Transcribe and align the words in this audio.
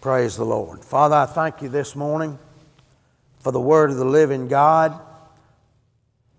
Praise 0.00 0.34
the 0.34 0.46
Lord. 0.46 0.82
Father, 0.82 1.14
I 1.14 1.26
thank 1.26 1.60
you 1.60 1.68
this 1.68 1.94
morning 1.94 2.38
for 3.40 3.52
the 3.52 3.60
word 3.60 3.90
of 3.90 3.98
the 3.98 4.04
living 4.06 4.48
God. 4.48 4.98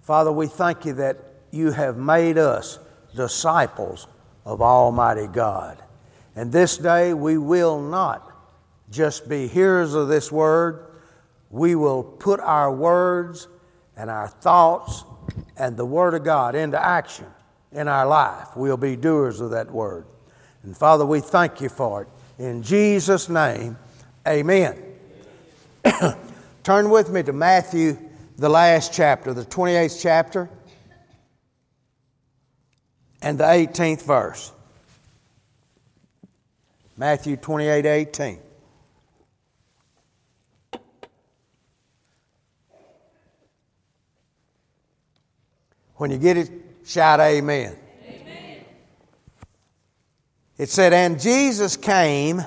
Father, 0.02 0.31
we 0.31 0.47
thank 0.47 0.84
you 0.84 0.94
that 0.94 1.18
you 1.52 1.70
have 1.70 1.96
made 1.96 2.39
us 2.39 2.79
disciples 3.16 4.08
of 4.46 4.63
Almighty 4.63 5.28
God. 5.28 5.78
And 6.36 6.52
this 6.52 6.76
day 6.76 7.13
we 7.13 7.38
will 7.38 7.79
not 7.79 8.32
just 8.89 9.29
be 9.29 9.47
hearers 9.47 9.93
of 9.93 10.07
this 10.07 10.32
word, 10.32 10.88
we 11.52 11.75
will 11.75 12.02
put 12.02 12.39
our 12.39 12.73
words 12.73 13.48
and 13.96 14.09
our 14.09 14.28
thoughts 14.28 15.04
and 15.55 15.78
the 15.78 15.86
Word 15.86 16.16
of 16.16 16.23
God 16.23 16.55
into 16.55 16.84
action 16.84 17.28
in 17.71 17.88
our 17.88 18.07
life. 18.07 18.55
We'll 18.55 18.75
be 18.78 18.96
doers 18.96 19.39
of 19.39 19.52
that 19.52 19.70
Word. 19.70 20.05
And 20.64 20.75
Father, 20.75 21.05
we 21.05 21.20
thank 21.20 21.62
you 21.62 21.70
for 21.70 22.02
it. 22.02 22.07
In 22.42 22.64
Jesus' 22.64 23.30
name, 23.30 23.78
amen. 24.27 24.76
Turn 26.63 26.90
with 26.90 27.12
me 27.12 27.22
to 27.22 27.34
Matthew, 27.34 27.99
the 28.36 28.49
last 28.49 28.91
chapter, 28.91 29.32
the 29.32 29.45
28th 29.45 30.02
chapter, 30.02 30.49
and 33.22 33.38
the 33.38 33.44
18th 33.44 34.02
verse. 34.02 34.52
Matthew 36.98 37.38
28 37.38 37.85
18. 37.85 38.40
When 45.94 46.10
you 46.10 46.18
get 46.18 46.38
it, 46.38 46.49
shout 46.85 47.20
amen. 47.20 47.77
It 50.61 50.70
said, 50.70 50.93
And 50.93 51.20
Jesus 51.20 51.75
came 51.75 52.39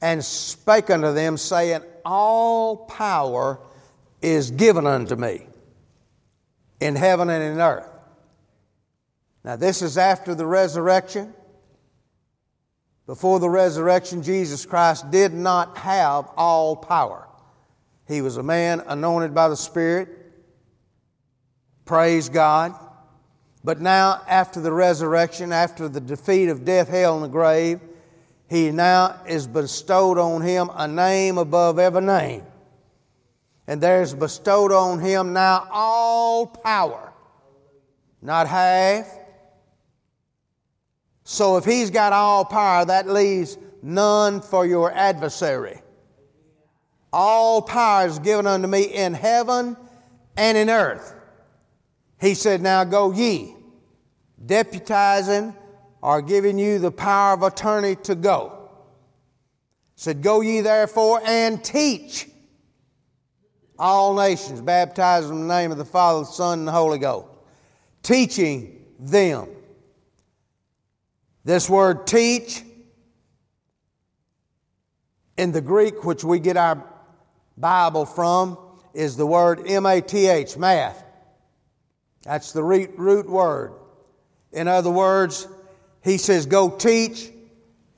and 0.00 0.24
spake 0.24 0.88
unto 0.88 1.12
them, 1.12 1.36
saying, 1.36 1.82
All 2.02 2.74
power 2.86 3.60
is 4.22 4.50
given 4.50 4.86
unto 4.86 5.14
me 5.14 5.46
in 6.80 6.96
heaven 6.96 7.28
and 7.28 7.44
in 7.44 7.60
earth. 7.60 7.86
Now, 9.44 9.56
this 9.56 9.82
is 9.82 9.98
after 9.98 10.34
the 10.34 10.46
resurrection. 10.46 11.34
Before 13.04 13.38
the 13.40 13.50
resurrection, 13.50 14.22
Jesus 14.22 14.64
Christ 14.64 15.10
did 15.10 15.34
not 15.34 15.76
have 15.76 16.30
all 16.34 16.76
power. 16.76 17.28
He 18.06 18.22
was 18.22 18.38
a 18.38 18.42
man 18.42 18.80
anointed 18.86 19.34
by 19.34 19.50
the 19.50 19.56
Spirit. 19.56 20.08
Praise 21.84 22.30
God. 22.30 22.72
But 23.68 23.82
now, 23.82 24.22
after 24.26 24.62
the 24.62 24.72
resurrection, 24.72 25.52
after 25.52 25.90
the 25.90 26.00
defeat 26.00 26.48
of 26.48 26.64
death, 26.64 26.88
hell, 26.88 27.16
and 27.16 27.22
the 27.22 27.28
grave, 27.28 27.80
he 28.48 28.70
now 28.70 29.20
is 29.28 29.46
bestowed 29.46 30.16
on 30.16 30.40
him 30.40 30.70
a 30.72 30.88
name 30.88 31.36
above 31.36 31.78
every 31.78 32.00
name. 32.00 32.44
And 33.66 33.78
there's 33.78 34.14
bestowed 34.14 34.72
on 34.72 35.00
him 35.00 35.34
now 35.34 35.68
all 35.70 36.46
power, 36.46 37.12
not 38.22 38.48
half. 38.48 39.06
So 41.24 41.58
if 41.58 41.66
he's 41.66 41.90
got 41.90 42.14
all 42.14 42.46
power, 42.46 42.86
that 42.86 43.06
leaves 43.06 43.58
none 43.82 44.40
for 44.40 44.64
your 44.64 44.90
adversary. 44.90 45.82
All 47.12 47.60
power 47.60 48.06
is 48.06 48.18
given 48.18 48.46
unto 48.46 48.66
me 48.66 48.84
in 48.84 49.12
heaven 49.12 49.76
and 50.38 50.56
in 50.56 50.70
earth. 50.70 51.14
He 52.18 52.32
said, 52.32 52.62
Now 52.62 52.84
go 52.84 53.12
ye, 53.12 53.56
deputizing 54.44 55.54
or 56.00 56.22
giving 56.22 56.58
you 56.58 56.78
the 56.78 56.90
power 56.90 57.34
of 57.34 57.42
attorney 57.42 57.96
to 57.96 58.14
go. 58.14 58.70
Said, 59.96 60.22
Go 60.22 60.40
ye 60.40 60.60
therefore 60.60 61.20
and 61.24 61.62
teach 61.62 62.28
all 63.78 64.14
nations, 64.14 64.60
baptizing 64.60 65.32
in 65.32 65.48
the 65.48 65.54
name 65.54 65.72
of 65.72 65.78
the 65.78 65.84
Father, 65.84 66.20
the 66.20 66.26
Son, 66.26 66.60
and 66.60 66.68
the 66.68 66.72
Holy 66.72 66.98
Ghost, 66.98 67.28
teaching 68.02 68.84
them. 68.98 69.48
This 71.44 71.68
word 71.68 72.06
teach 72.06 72.62
in 75.36 75.52
the 75.52 75.60
Greek, 75.60 76.04
which 76.04 76.24
we 76.24 76.40
get 76.40 76.56
our 76.56 76.84
Bible 77.56 78.04
from, 78.04 78.58
is 78.92 79.16
the 79.16 79.26
word 79.26 79.62
M 79.66 79.86
A 79.86 80.00
T 80.00 80.26
H, 80.26 80.56
math. 80.56 81.04
That's 82.22 82.52
the 82.52 82.62
root 82.62 83.28
word. 83.28 83.77
In 84.58 84.68
other 84.68 84.90
words, 84.90 85.46
he 86.02 86.18
says, 86.18 86.46
go 86.46 86.70
teach, 86.70 87.30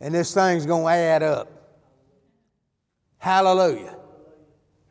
and 0.00 0.14
this 0.14 0.34
thing's 0.34 0.66
going 0.66 0.84
to 0.84 0.90
add 0.90 1.22
up. 1.22 1.50
Hallelujah. 3.18 3.96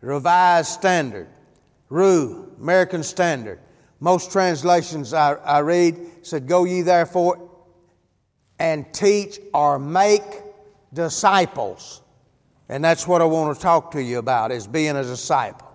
Revised 0.02 0.70
Standard, 0.70 1.28
RU, 1.90 2.56
American 2.60 3.04
Standard. 3.04 3.60
Most 4.00 4.32
translations 4.32 5.14
I, 5.14 5.34
I 5.34 5.60
read 5.60 5.98
said, 6.22 6.48
Go 6.48 6.64
ye 6.64 6.82
therefore 6.84 7.50
and 8.58 8.92
teach 8.94 9.40
or 9.54 9.78
make 9.78 10.24
disciples. 10.94 12.02
And 12.70 12.84
that's 12.84 13.08
what 13.08 13.22
I 13.22 13.26
want 13.26 13.56
to 13.56 13.62
talk 13.62 13.92
to 13.92 14.02
you 14.02 14.20
about 14.20 14.52
is 14.52 14.68
being 14.68 14.96
a 14.96 15.04
disciple 15.04 15.70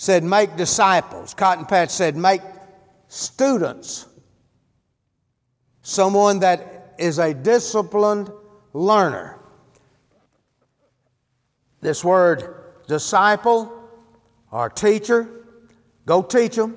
said, 0.00 0.24
make 0.24 0.56
disciples. 0.56 1.34
Cotton 1.34 1.66
Patch 1.66 1.90
said, 1.90 2.16
make 2.16 2.40
students. 3.08 4.06
Someone 5.90 6.38
that 6.38 6.94
is 6.98 7.18
a 7.18 7.34
disciplined 7.34 8.30
learner. 8.72 9.40
This 11.80 12.04
word 12.04 12.54
disciple 12.86 13.90
or 14.52 14.70
teacher, 14.70 15.28
go 16.06 16.22
teach 16.22 16.54
them, 16.54 16.76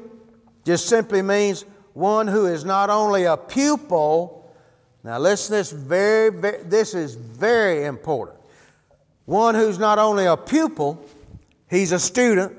just 0.66 0.88
simply 0.88 1.22
means 1.22 1.64
one 1.94 2.28
who 2.28 2.48
is 2.48 2.66
not 2.66 2.90
only 2.90 3.26
a 3.26 3.38
pupil. 3.38 4.52
Now 5.04 5.20
listen, 5.20 5.58
this 5.58 5.72
very, 5.72 6.32
very 6.32 6.64
this 6.64 6.96
is 6.96 7.14
very 7.14 7.86
important. 7.86 8.40
One 9.26 9.54
who's 9.54 9.78
not 9.78 10.00
only 10.00 10.26
a 10.26 10.36
pupil, 10.36 11.06
he's 11.70 11.92
a 11.92 12.00
student, 12.00 12.52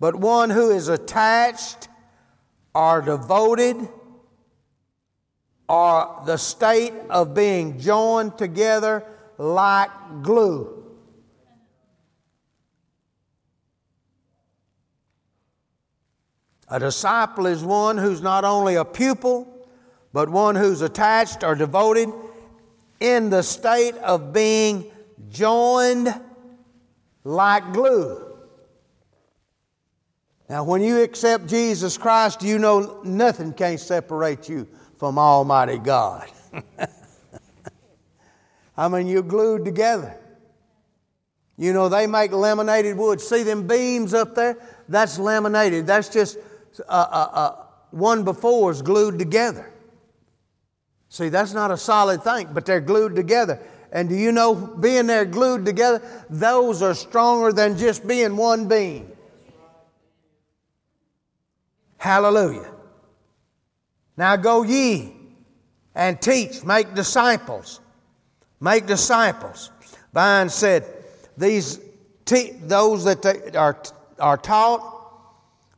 but 0.00 0.16
one 0.16 0.50
who 0.50 0.72
is 0.72 0.88
attached 0.88 1.86
or 2.74 3.02
devoted 3.02 3.88
or 5.68 6.22
the 6.26 6.36
state 6.36 6.92
of 7.10 7.34
being 7.34 7.78
joined 7.78 8.38
together 8.38 9.04
like 9.38 9.90
glue. 10.22 10.84
A 16.68 16.80
disciple 16.80 17.46
is 17.46 17.62
one 17.62 17.96
who's 17.96 18.20
not 18.20 18.44
only 18.44 18.74
a 18.74 18.84
pupil, 18.84 19.68
but 20.12 20.28
one 20.28 20.56
who's 20.56 20.82
attached 20.82 21.44
or 21.44 21.54
devoted 21.54 22.12
in 22.98 23.30
the 23.30 23.42
state 23.42 23.94
of 23.96 24.32
being 24.32 24.90
joined 25.28 26.08
like 27.22 27.72
glue. 27.72 28.22
Now, 30.48 30.64
when 30.64 30.80
you 30.80 31.02
accept 31.02 31.46
Jesus 31.48 31.98
Christ, 31.98 32.42
you 32.42 32.58
know 32.58 33.00
nothing 33.04 33.52
can 33.52 33.78
separate 33.78 34.48
you 34.48 34.68
from 34.98 35.18
Almighty 35.18 35.78
God. 35.78 36.28
I 38.76 38.88
mean, 38.88 39.06
you're 39.06 39.22
glued 39.22 39.64
together. 39.64 40.18
You 41.58 41.72
know, 41.72 41.88
they 41.88 42.06
make 42.06 42.32
laminated 42.32 42.96
wood. 42.96 43.20
See 43.20 43.42
them 43.42 43.66
beams 43.66 44.12
up 44.12 44.34
there? 44.34 44.58
That's 44.88 45.18
laminated. 45.18 45.86
That's 45.86 46.08
just 46.08 46.36
uh, 46.80 46.92
uh, 46.92 47.28
uh, 47.32 47.64
one 47.90 48.24
before 48.24 48.70
is 48.70 48.82
glued 48.82 49.18
together. 49.18 49.72
See, 51.08 51.30
that's 51.30 51.54
not 51.54 51.70
a 51.70 51.76
solid 51.78 52.22
thing, 52.22 52.48
but 52.52 52.66
they're 52.66 52.80
glued 52.80 53.16
together. 53.16 53.60
And 53.90 54.08
do 54.08 54.14
you 54.14 54.32
know, 54.32 54.54
being 54.54 55.06
there 55.06 55.24
glued 55.24 55.64
together, 55.64 56.02
those 56.28 56.82
are 56.82 56.94
stronger 56.94 57.52
than 57.52 57.78
just 57.78 58.06
being 58.06 58.36
one 58.36 58.68
beam. 58.68 59.10
Hallelujah. 61.96 62.75
Now 64.16 64.36
go 64.36 64.62
ye 64.62 65.12
and 65.94 66.20
teach, 66.20 66.64
make 66.64 66.94
disciples. 66.94 67.80
Make 68.60 68.86
disciples. 68.86 69.70
Vine 70.14 70.48
said, 70.48 70.84
these 71.36 71.80
te- 72.24 72.52
those 72.62 73.04
that 73.04 73.54
are, 73.56 73.76
are 74.18 74.36
taught, 74.36 74.94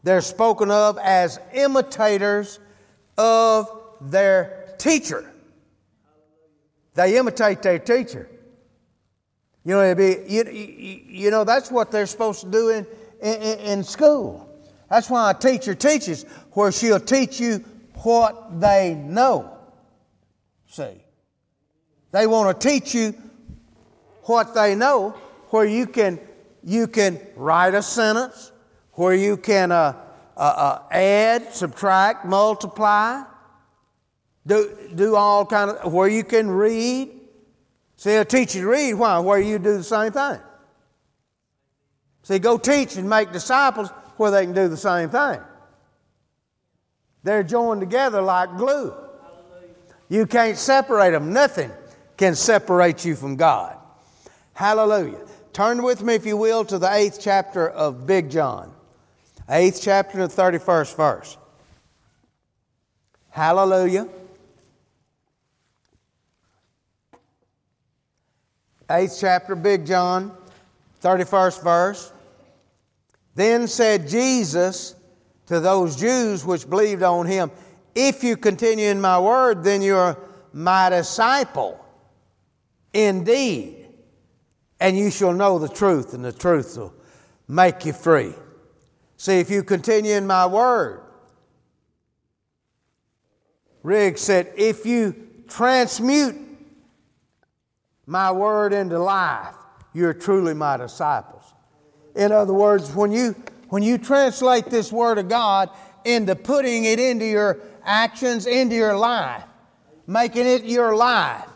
they're 0.03 0.21
spoken 0.21 0.71
of 0.71 0.99
as 0.99 1.41
imitators 1.53 2.61
of 3.17 3.69
their 4.01 4.75
teacher. 4.79 5.29
They 6.95 7.17
imitate 7.17 7.63
their 7.63 7.79
teacher. 7.79 8.29
You 9.65 9.75
know, 9.75 9.95
be, 9.95 10.17
you, 10.27 10.45
you, 10.45 11.31
know 11.31 11.45
that's 11.45 11.71
what 11.71 11.91
they're 11.91 12.07
supposed 12.07 12.41
to 12.41 12.51
do 12.51 12.71
in, 12.71 12.87
in, 13.21 13.59
in 13.59 13.85
school. 13.85 14.49
That's 14.89 15.11
why 15.11 15.31
a 15.31 15.35
teacher 15.35 15.75
teaches, 15.75 16.25
where 16.53 16.73
she'll 16.73 17.01
teach 17.01 17.39
you 17.39 17.63
what 18.03 18.61
they 18.61 18.95
know. 18.95 19.57
See, 20.69 21.03
they 22.13 22.27
want 22.27 22.61
to 22.61 22.69
teach 22.69 22.95
you 22.95 23.15
what 24.25 24.55
they 24.55 24.75
know, 24.75 25.11
where 25.51 25.65
you 25.65 25.87
can, 25.87 26.21
you 26.63 26.87
can 26.87 27.19
write 27.37 27.75
a 27.75 27.83
sentence, 27.83 28.53
where 28.93 29.15
you 29.15 29.37
can 29.37 29.73
uh, 29.73 29.95
uh, 30.37 30.41
uh, 30.41 30.83
add, 30.93 31.53
subtract, 31.55 32.27
multiply, 32.27 33.23
do, 34.47 34.77
do 34.95 35.17
all 35.17 35.45
kind 35.45 35.71
of, 35.71 35.93
where 35.93 36.09
you 36.09 36.25
can 36.25 36.51
read. 36.51 37.11
See, 37.97 38.11
they'll 38.11 38.25
teach 38.25 38.55
you 38.55 38.63
to 38.63 38.69
read. 38.69 38.95
Why? 38.95 39.19
Where 39.19 39.41
you 39.41 39.59
do 39.59 39.77
the 39.77 39.85
same 39.85 40.13
thing. 40.13 40.39
See, 42.23 42.39
go 42.39 42.59
teach 42.59 42.97
and 42.97 43.09
make 43.09 43.33
disciples 43.33 43.91
where 44.17 44.31
they 44.31 44.45
can 44.45 44.55
do 44.55 44.69
the 44.69 44.77
same 44.77 45.11
thing. 45.11 45.41
They're 47.29 47.43
joined 47.43 47.83
together 47.83 48.23
like 48.23 48.57
glue. 48.57 48.95
You 50.09 50.27
can't 50.27 50.57
separate 50.57 51.11
them. 51.11 51.31
Nothing 51.31 51.71
can 52.17 52.35
separate 52.35 53.05
you 53.05 53.17
from 53.17 53.37
God. 53.37 53.77
Hallelujah. 54.55 55.27
Turn 55.53 55.83
with 55.83 56.03
me, 56.03 56.15
if 56.15 56.25
you 56.25 56.39
will, 56.39 56.65
to 56.65 56.79
the 56.79 56.91
eighth 56.91 57.19
chapter 57.21 57.69
of 57.69 58.07
Big 58.07 58.31
John. 58.31 58.73
Eighth 59.47 59.79
chapter, 59.83 60.27
the 60.27 60.35
31st 60.35 60.97
verse. 60.97 61.37
Hallelujah. 63.29 64.09
Eighth 68.91 69.19
chapter, 69.21 69.55
Big 69.55 69.85
John, 69.85 70.33
31st 71.03 71.63
verse. 71.63 72.11
Then 73.35 73.69
said 73.69 74.09
Jesus 74.09 74.95
to 75.49 75.61
those 75.61 75.97
Jews 75.97 76.45
which 76.45 76.69
believed 76.69 77.03
on 77.03 77.27
him, 77.27 77.51
If 77.95 78.23
you 78.23 78.37
continue 78.37 78.89
in 78.89 79.01
my 79.01 79.19
word, 79.19 79.65
then 79.65 79.83
you're 79.83 80.17
my 80.53 80.91
disciple 80.91 81.85
indeed, 82.93 83.87
and 84.81 84.97
you 84.97 85.11
shall 85.11 85.33
know 85.33 85.59
the 85.59 85.69
truth, 85.69 86.15
and 86.15 86.25
the 86.25 86.33
truth 86.33 86.77
will 86.77 86.95
make 87.49 87.85
you 87.85 87.93
free. 87.93 88.33
See, 89.17 89.41
if 89.41 89.51
you 89.51 89.63
continue 89.63 90.15
in 90.15 90.27
my 90.27 90.47
word, 90.47 91.03
Riggs 93.83 94.21
said, 94.21 94.53
if 94.57 94.85
you 94.85 95.17
transmute 95.49 96.37
my 98.07 98.31
word 98.31 98.73
into 98.73 98.99
life, 98.99 99.55
you're 99.93 100.15
truly 100.15 100.55
my 100.55 100.77
disciples. 100.77 101.43
In 102.15 102.33
other 102.33 102.53
words, 102.53 102.95
when 102.95 103.13
you, 103.13 103.35
when 103.69 103.83
you 103.83 103.99
translate 103.99 104.67
this 104.67 104.93
word 104.93 105.19
of 105.19 105.29
God 105.29 105.71
into 106.05 106.35
putting 106.35 106.85
it 106.85 106.99
into 106.99 107.25
your 107.25 107.61
actions, 107.85 108.47
into 108.47 108.75
your 108.75 108.97
life, 108.97 109.45
making 110.07 110.47
it 110.47 110.65
your 110.65 110.97
life, 110.97 111.49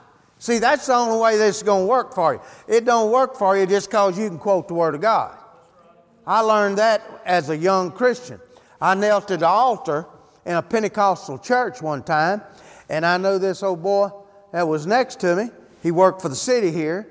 See, 0.42 0.58
that's 0.58 0.86
the 0.86 0.94
only 0.94 1.20
way 1.20 1.36
this 1.36 1.58
is 1.58 1.62
going 1.62 1.84
to 1.84 1.86
work 1.86 2.12
for 2.12 2.34
you. 2.34 2.40
It 2.66 2.84
don't 2.84 3.12
work 3.12 3.36
for 3.36 3.56
you 3.56 3.64
just 3.64 3.88
because 3.88 4.18
you 4.18 4.28
can 4.28 4.40
quote 4.40 4.66
the 4.66 4.74
Word 4.74 4.96
of 4.96 5.00
God. 5.00 5.38
I 6.26 6.40
learned 6.40 6.78
that 6.78 7.22
as 7.24 7.48
a 7.48 7.56
young 7.56 7.92
Christian. 7.92 8.40
I 8.80 8.96
knelt 8.96 9.30
at 9.30 9.38
the 9.38 9.46
altar 9.46 10.04
in 10.44 10.56
a 10.56 10.60
Pentecostal 10.62 11.38
church 11.38 11.80
one 11.80 12.02
time, 12.02 12.42
and 12.88 13.06
I 13.06 13.18
know 13.18 13.38
this 13.38 13.62
old 13.62 13.84
boy 13.84 14.10
that 14.50 14.66
was 14.66 14.84
next 14.84 15.20
to 15.20 15.36
me. 15.36 15.50
He 15.80 15.92
worked 15.92 16.20
for 16.20 16.28
the 16.28 16.34
city 16.34 16.72
here, 16.72 17.06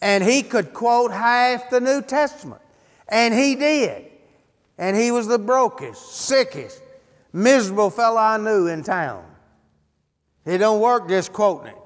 and 0.00 0.24
he 0.24 0.42
could 0.42 0.72
quote 0.72 1.10
half 1.10 1.68
the 1.68 1.82
New 1.82 2.00
Testament. 2.00 2.62
And 3.06 3.34
he 3.34 3.54
did. 3.54 4.06
And 4.78 4.96
he 4.96 5.10
was 5.10 5.26
the 5.26 5.38
brokest, 5.38 6.14
sickest, 6.14 6.82
miserable 7.32 7.90
fellow 7.90 8.18
I 8.18 8.36
knew 8.36 8.66
in 8.66 8.82
town. 8.82 9.24
It 10.44 10.58
don't 10.58 10.80
work 10.80 11.08
just 11.08 11.32
quoting 11.32 11.68
it. 11.68 11.76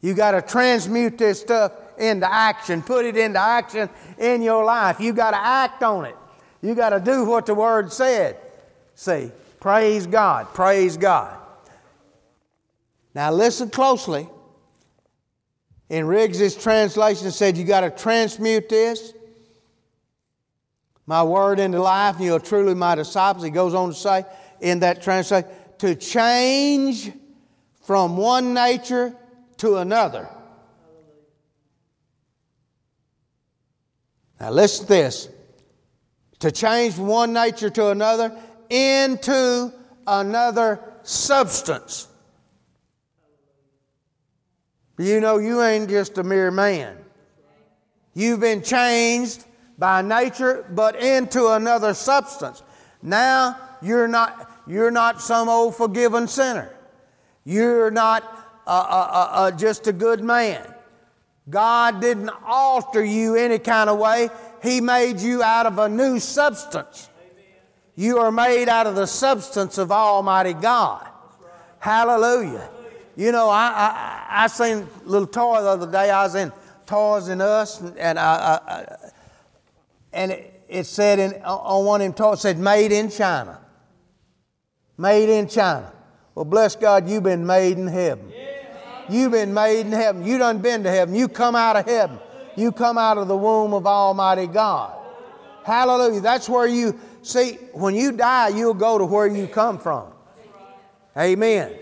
You 0.00 0.14
got 0.14 0.32
to 0.32 0.42
transmute 0.42 1.18
this 1.18 1.40
stuff 1.40 1.72
into 1.98 2.30
action, 2.30 2.82
put 2.82 3.04
it 3.04 3.16
into 3.16 3.40
action 3.40 3.88
in 4.18 4.42
your 4.42 4.64
life. 4.64 5.00
You 5.00 5.12
got 5.12 5.30
to 5.30 5.38
act 5.38 5.82
on 5.82 6.04
it. 6.04 6.16
You 6.62 6.74
got 6.74 6.90
to 6.90 7.00
do 7.00 7.24
what 7.24 7.46
the 7.46 7.54
Word 7.54 7.92
said. 7.92 8.36
See, 8.94 9.30
praise 9.60 10.06
God, 10.06 10.52
praise 10.54 10.96
God. 10.96 11.38
Now 13.14 13.32
listen 13.32 13.70
closely. 13.70 14.28
In 15.88 16.06
Riggs's 16.06 16.56
translation, 16.56 17.30
said 17.30 17.56
you 17.56 17.64
got 17.64 17.82
to 17.82 17.90
transmute 17.90 18.68
this, 18.68 19.12
my 21.06 21.22
word 21.22 21.60
into 21.60 21.80
life, 21.80 22.16
and 22.16 22.24
you're 22.24 22.40
truly 22.40 22.74
my 22.74 22.96
disciples. 22.96 23.44
He 23.44 23.50
goes 23.50 23.74
on 23.74 23.90
to 23.90 23.94
say 23.94 24.24
in 24.60 24.80
that 24.80 25.02
translation, 25.02 25.48
to 25.78 25.94
change 25.94 27.12
from 27.84 28.16
one 28.16 28.52
nature 28.52 29.14
to 29.58 29.76
another. 29.76 30.28
Now, 34.40 34.50
listen 34.50 34.86
to 34.86 34.88
this 34.88 35.28
to 36.40 36.52
change 36.52 36.94
from 36.94 37.06
one 37.06 37.32
nature 37.32 37.70
to 37.70 37.88
another 37.88 38.36
into 38.68 39.72
another 40.06 40.80
substance. 41.02 42.08
You 44.98 45.20
know, 45.20 45.38
you 45.38 45.62
ain't 45.62 45.88
just 45.88 46.18
a 46.18 46.22
mere 46.22 46.50
man. 46.50 46.96
You've 48.14 48.40
been 48.40 48.62
changed 48.62 49.44
by 49.78 50.02
nature, 50.02 50.64
but 50.70 50.96
into 50.96 51.48
another 51.48 51.94
substance. 51.94 52.62
Now 53.02 53.56
you're 53.82 54.08
not, 54.08 54.50
you're 54.66 54.90
not 54.90 55.20
some 55.20 55.48
old 55.48 55.76
forgiven 55.76 56.28
sinner. 56.28 56.70
You're 57.44 57.90
not 57.90 58.22
uh, 58.66 58.70
uh, 58.70 59.28
uh, 59.30 59.50
just 59.52 59.86
a 59.86 59.92
good 59.92 60.22
man. 60.22 60.66
God 61.48 62.00
didn't 62.00 62.30
alter 62.44 63.04
you 63.04 63.36
any 63.36 63.58
kind 63.58 63.88
of 63.88 63.98
way. 63.98 64.30
He 64.62 64.80
made 64.80 65.20
you 65.20 65.42
out 65.42 65.66
of 65.66 65.78
a 65.78 65.88
new 65.88 66.18
substance. 66.18 67.08
You 67.94 68.18
are 68.18 68.32
made 68.32 68.68
out 68.68 68.86
of 68.86 68.96
the 68.96 69.06
substance 69.06 69.78
of 69.78 69.92
Almighty 69.92 70.54
God. 70.54 71.06
Hallelujah. 71.78 72.68
You 73.16 73.32
know, 73.32 73.48
I, 73.48 74.26
I, 74.28 74.44
I 74.44 74.46
seen 74.48 74.78
a 74.78 75.08
little 75.08 75.28
toy 75.28 75.62
the 75.62 75.68
other 75.68 75.90
day. 75.90 76.10
I 76.10 76.24
was 76.24 76.34
in 76.34 76.52
Toys 76.84 77.30
R 77.30 77.40
Us, 77.40 77.80
and, 77.96 78.18
I, 78.18 78.60
I, 78.66 78.96
and 80.16 80.32
it, 80.32 80.64
it 80.68 80.84
said 80.84 81.18
in, 81.18 81.34
on 81.42 81.84
one 81.84 82.00
of 82.02 82.16
them 82.16 82.32
it 82.32 82.38
said 82.38 82.58
made 82.58 82.90
in 82.90 83.10
China. 83.10 83.60
Made 84.98 85.28
in 85.28 85.46
China. 85.46 85.92
Well, 86.34 86.44
bless 86.44 86.74
God, 86.74 87.08
you've 87.08 87.22
been 87.22 87.46
made 87.46 87.78
in 87.78 87.86
heaven. 87.86 88.32
You've 89.08 89.32
been 89.32 89.54
made 89.54 89.80
in 89.80 89.92
heaven. 89.92 90.24
You 90.24 90.38
done 90.38 90.58
been 90.58 90.82
to 90.82 90.90
heaven. 90.90 91.14
You 91.14 91.28
come 91.28 91.54
out 91.54 91.76
of 91.76 91.86
heaven. 91.86 92.18
You 92.56 92.72
come 92.72 92.98
out 92.98 93.18
of 93.18 93.28
the 93.28 93.36
womb 93.36 93.72
of 93.74 93.86
Almighty 93.86 94.46
God. 94.46 94.96
Hallelujah. 95.64 96.20
That's 96.20 96.48
where 96.48 96.66
you 96.66 96.98
see, 97.22 97.54
when 97.72 97.94
you 97.94 98.12
die, 98.12 98.48
you'll 98.48 98.74
go 98.74 98.98
to 98.98 99.04
where 99.04 99.26
you 99.26 99.46
come 99.46 99.78
from. 99.78 100.12
Amen. 101.16 101.74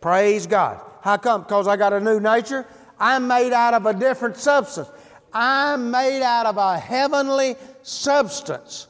Praise 0.00 0.46
God. 0.46 0.80
How 1.02 1.16
come? 1.16 1.42
Because 1.42 1.66
I 1.66 1.76
got 1.76 1.92
a 1.92 2.00
new 2.00 2.20
nature? 2.20 2.66
I'm 2.98 3.26
made 3.26 3.52
out 3.52 3.74
of 3.74 3.86
a 3.86 3.94
different 3.94 4.36
substance. 4.36 4.88
I'm 5.32 5.90
made 5.90 6.22
out 6.22 6.46
of 6.46 6.56
a 6.56 6.78
heavenly 6.78 7.56
substance. 7.82 8.88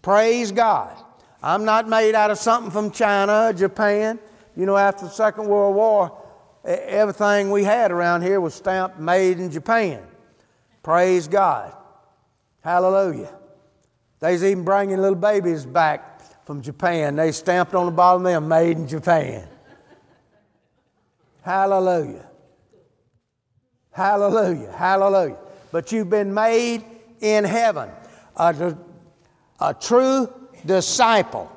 Praise 0.00 0.52
God. 0.52 0.96
I'm 1.42 1.64
not 1.64 1.88
made 1.88 2.14
out 2.14 2.30
of 2.30 2.38
something 2.38 2.70
from 2.70 2.90
China, 2.90 3.52
Japan. 3.52 4.18
You 4.56 4.66
know, 4.66 4.76
after 4.76 5.06
the 5.06 5.10
Second 5.10 5.46
World 5.46 5.74
War, 5.74 6.18
everything 6.64 7.50
we 7.50 7.64
had 7.64 7.90
around 7.90 8.22
here 8.22 8.40
was 8.40 8.54
stamped 8.54 8.98
made 8.98 9.40
in 9.40 9.50
Japan. 9.50 10.02
Praise 10.82 11.26
God. 11.26 11.74
Hallelujah. 12.62 13.34
They's 14.20 14.44
even 14.44 14.64
bringing 14.64 14.98
little 14.98 15.16
babies 15.16 15.66
back 15.66 16.22
from 16.44 16.62
Japan. 16.62 17.16
They 17.16 17.32
stamped 17.32 17.74
on 17.74 17.86
the 17.86 17.92
bottom 17.92 18.24
of 18.26 18.32
them, 18.32 18.48
made 18.48 18.76
in 18.76 18.86
Japan. 18.86 19.48
Hallelujah. 21.42 22.26
Hallelujah. 23.90 24.72
Hallelujah. 24.72 25.38
But 25.72 25.90
you've 25.90 26.10
been 26.10 26.32
made 26.32 26.84
in 27.20 27.44
heaven. 27.44 27.90
A, 28.36 28.76
a 29.60 29.74
true 29.74 30.32
disciple 30.64 31.50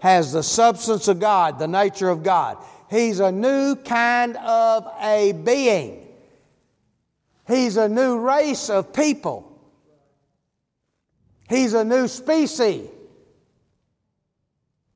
has 0.00 0.32
the 0.32 0.42
substance 0.42 1.08
of 1.08 1.20
God, 1.20 1.58
the 1.58 1.68
nature 1.68 2.08
of 2.08 2.22
God. 2.22 2.58
He's 2.90 3.20
a 3.20 3.32
new 3.32 3.76
kind 3.76 4.36
of 4.36 4.86
a 5.00 5.32
being. 5.32 6.06
He's 7.46 7.76
a 7.76 7.88
new 7.88 8.18
race 8.18 8.70
of 8.70 8.92
people. 8.92 9.52
He's 11.48 11.74
a 11.74 11.84
new 11.84 12.08
species. 12.08 12.88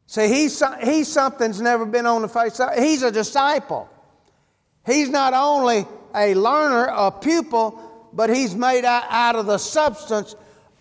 See, 0.06 0.28
he's, 0.28 0.60
he's 0.82 1.06
something's 1.06 1.60
never 1.60 1.86
been 1.86 2.06
on 2.06 2.22
the 2.22 2.28
face 2.28 2.58
of 2.58 2.74
He's 2.74 3.04
a 3.04 3.12
disciple. 3.12 3.88
He's 4.84 5.08
not 5.08 5.34
only 5.34 5.86
a 6.14 6.34
learner, 6.34 6.86
a 6.86 7.12
pupil, 7.12 8.08
but 8.12 8.28
he's 8.28 8.54
made 8.56 8.84
out 8.84 9.36
of 9.36 9.46
the 9.46 9.58
substance 9.58 10.34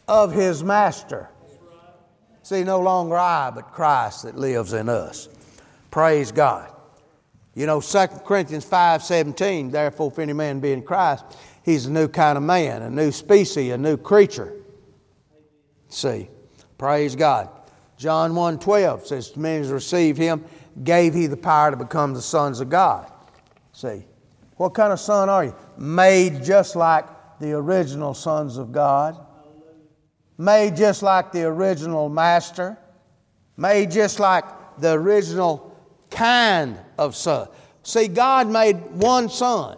of 0.10 0.34
his 0.34 0.64
master. 0.64 1.30
See, 2.42 2.64
no 2.64 2.80
longer 2.80 3.16
I, 3.16 3.52
but 3.52 3.72
Christ 3.72 4.24
that 4.24 4.36
lives 4.36 4.74
in 4.74 4.90
us. 4.90 5.30
Praise 5.92 6.32
God. 6.32 6.72
You 7.54 7.68
know, 7.68 7.80
2 7.80 8.08
Corinthians 8.26 8.66
5 8.66 9.04
17, 9.04 9.70
therefore, 9.70 10.12
if 10.12 10.18
any 10.18 10.34
man 10.34 10.60
be 10.60 10.72
in 10.72 10.82
Christ, 10.82 11.26
he's 11.64 11.86
a 11.86 11.92
new 11.92 12.08
kind 12.08 12.38
of 12.38 12.44
man, 12.44 12.82
a 12.82 12.90
new 12.90 13.12
species, 13.12 13.72
a 13.72 13.78
new 13.78 13.98
creature. 13.98 14.54
See, 15.90 16.28
praise 16.78 17.16
God. 17.16 17.50
John 17.98 18.34
1 18.34 18.60
12 18.60 19.06
says, 19.06 19.30
To 19.32 19.40
many 19.40 19.68
received 19.68 20.18
him, 20.18 20.44
gave 20.84 21.14
he 21.14 21.28
the 21.28 21.38
power 21.38 21.70
to 21.70 21.78
become 21.78 22.14
the 22.14 22.22
sons 22.22 22.62
of 22.62 22.70
God. 22.70 23.12
See, 23.74 24.06
what 24.56 24.74
kind 24.74 24.92
of 24.92 25.00
son 25.00 25.30
are 25.30 25.46
you? 25.46 25.56
Made 25.78 26.44
just 26.44 26.76
like 26.76 27.06
the 27.40 27.54
original 27.54 28.14
sons 28.14 28.58
of 28.58 28.72
God, 28.72 29.20
made 30.40 30.74
just 30.74 31.04
like 31.04 31.34
the 31.34 31.44
original 31.44 32.08
master, 32.08 32.78
made 33.58 33.92
just 33.92 34.22
like 34.22 34.46
the 34.80 34.94
original 34.94 35.78
kind 36.10 36.80
of 36.98 37.14
son. 37.14 37.50
See, 37.84 38.08
God 38.08 38.48
made 38.48 38.78
one 38.92 39.30
son. 39.30 39.78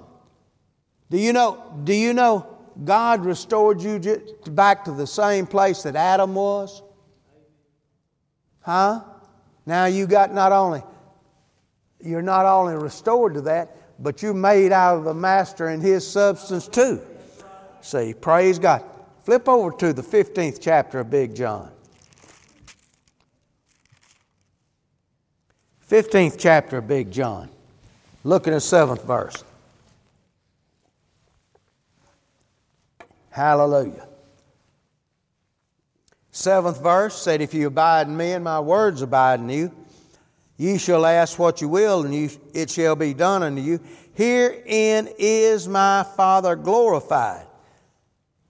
Do 1.10 1.18
you 1.18 1.34
know, 1.34 1.82
do 1.84 1.94
you 1.94 2.14
know 2.14 2.48
God 2.86 3.26
restored 3.26 3.82
you 3.82 4.00
back 4.52 4.86
to 4.86 4.92
the 4.92 5.08
same 5.08 5.48
place 5.48 5.82
that 5.82 5.96
Adam 5.96 6.36
was? 6.36 6.84
Huh? 8.62 9.02
Now 9.66 9.86
you 9.86 10.06
got 10.06 10.32
not 10.32 10.52
only 10.52 10.84
you're 12.00 12.22
not 12.22 12.46
only 12.46 12.76
restored 12.76 13.34
to 13.34 13.42
that, 13.42 13.78
but 14.00 14.22
you're 14.22 14.34
made 14.34 14.72
out 14.72 14.98
of 14.98 15.04
the 15.06 15.14
master 15.14 15.68
and 15.68 15.82
his 15.82 16.06
substance 16.06 16.68
too. 16.68 17.02
See, 17.82 18.14
praise 18.14 18.60
God. 18.60 18.84
Flip 19.24 19.48
over 19.48 19.72
to 19.78 19.94
the 19.94 20.02
15th 20.02 20.60
chapter 20.60 21.00
of 21.00 21.10
Big 21.10 21.36
John. 21.36 21.70
15th 25.90 26.38
chapter 26.40 26.78
of 26.78 26.88
Big 26.88 27.12
John. 27.12 27.50
Look 28.24 28.48
at 28.48 28.52
the 28.52 28.62
seventh 28.62 29.04
verse. 29.04 29.44
Hallelujah. 33.30 34.08
Seventh 36.32 36.82
verse 36.82 37.16
said, 37.16 37.42
If 37.42 37.54
you 37.54 37.68
abide 37.68 38.08
in 38.08 38.18
me 38.18 38.32
and 38.32 38.44
my 38.44 38.60
words 38.60 39.02
abide 39.02 39.40
in 39.40 39.50
you, 39.50 39.72
ye 40.58 40.78
shall 40.78 41.06
ask 41.06 41.38
what 41.38 41.62
you 41.62 41.68
will, 41.68 42.06
and 42.06 42.16
you, 42.16 42.30
it 42.54 42.70
shall 42.70 42.96
be 42.96 43.14
done 43.14 43.44
unto 43.44 43.62
you. 43.62 43.80
Herein 44.14 45.10
is 45.18 45.68
my 45.68 46.06
Father 46.16 46.56
glorified. 46.56 47.46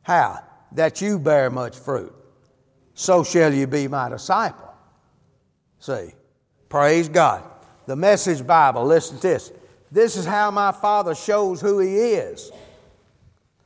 How? 0.04 0.40
That 0.74 1.02
you 1.02 1.20
bear 1.20 1.50
much 1.50 1.78
fruit. 1.78 2.14
So 2.94 3.24
shall 3.24 3.54
you 3.54 3.68
be 3.68 3.88
my 3.88 4.10
disciple. 4.10 4.74
See, 5.80 6.12
praise 6.70 7.10
God. 7.10 7.44
The 7.88 7.96
Message 7.96 8.46
Bible, 8.46 8.86
listen 8.86 9.18
to 9.18 9.22
this. 9.22 9.52
This 9.92 10.16
is 10.16 10.26
how 10.26 10.52
my 10.52 10.72
Father 10.72 11.16
shows 11.16 11.60
who 11.60 11.80
He 11.80 11.96
is 11.96 12.52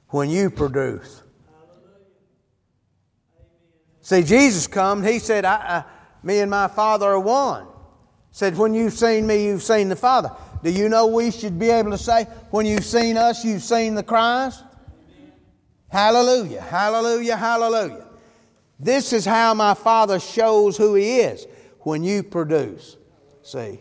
when 0.10 0.30
you 0.30 0.50
produce. 0.50 1.22
See, 4.02 4.24
Jesus 4.24 4.68
come, 4.68 5.04
He 5.04 5.20
said, 5.20 5.46
I, 5.46 5.56
I, 5.56 5.84
Me 6.24 6.40
and 6.40 6.50
my 6.50 6.68
Father 6.68 7.08
are 7.08 7.20
one. 7.20 7.68
Said, 8.32 8.58
When 8.58 8.74
you've 8.74 8.94
seen 8.94 9.28
me, 9.28 9.46
you've 9.46 9.64
seen 9.64 9.90
the 9.90 9.96
Father. 9.96 10.32
Do 10.64 10.72
you 10.72 10.90
know 10.90 11.08
we 11.08 11.32
should 11.32 11.60
be 11.60 11.70
able 11.70 11.92
to 11.92 11.98
say, 11.98 12.24
When 12.52 12.66
you've 12.66 12.86
seen 12.86 13.18
us, 13.18 13.44
you've 13.44 13.64
seen 13.64 13.96
the 13.96 14.04
Christ? 14.04 14.64
Hallelujah, 15.96 16.60
hallelujah, 16.60 17.38
hallelujah. 17.38 18.06
This 18.78 19.14
is 19.14 19.24
how 19.24 19.54
my 19.54 19.74
Father 19.74 20.20
shows 20.20 20.76
who 20.76 20.96
He 20.96 21.20
is 21.22 21.48
when 21.84 22.04
you 22.04 22.22
produce. 22.22 22.98
See, 23.44 23.80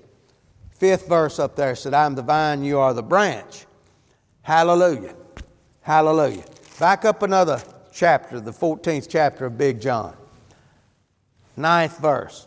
fifth 0.77 1.09
verse 1.09 1.41
up 1.41 1.57
there 1.57 1.75
said, 1.75 1.93
I'm 1.93 2.15
the 2.15 2.23
vine, 2.23 2.63
you 2.63 2.79
are 2.79 2.95
the 2.95 3.03
branch. 3.03 3.67
Hallelujah, 4.43 5.17
hallelujah. 5.81 6.45
Back 6.79 7.05
up 7.05 7.25
another 7.25 7.61
chapter, 7.93 8.39
the 8.39 8.53
14th 8.53 9.09
chapter 9.11 9.47
of 9.47 9.59
Big 9.59 9.81
John. 9.81 10.17
Ninth 11.57 11.99
verse. 11.99 12.47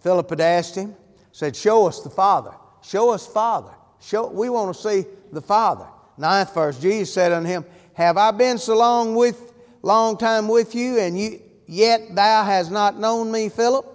Philip 0.00 0.30
had 0.30 0.40
asked 0.40 0.76
him, 0.76 0.94
said, 1.30 1.56
Show 1.56 1.86
us 1.86 2.00
the 2.00 2.08
Father. 2.08 2.54
Show 2.82 3.10
us 3.10 3.26
Father. 3.26 3.72
Show, 4.00 4.28
we 4.28 4.48
want 4.48 4.74
to 4.74 4.82
see 4.82 5.04
the 5.30 5.42
Father. 5.42 5.88
Ninth 6.16 6.54
verse, 6.54 6.78
Jesus 6.78 7.12
said 7.12 7.32
unto 7.32 7.48
him, 7.48 7.64
Have 7.94 8.16
I 8.16 8.30
been 8.30 8.58
so 8.58 8.76
long 8.76 9.14
with 9.14 9.52
long 9.82 10.16
time 10.16 10.48
with 10.48 10.74
you, 10.74 10.98
and 10.98 11.18
you 11.18 11.40
yet 11.66 12.14
thou 12.14 12.44
hast 12.44 12.70
not 12.70 12.98
known 12.98 13.30
me, 13.30 13.48
Philip? 13.48 13.86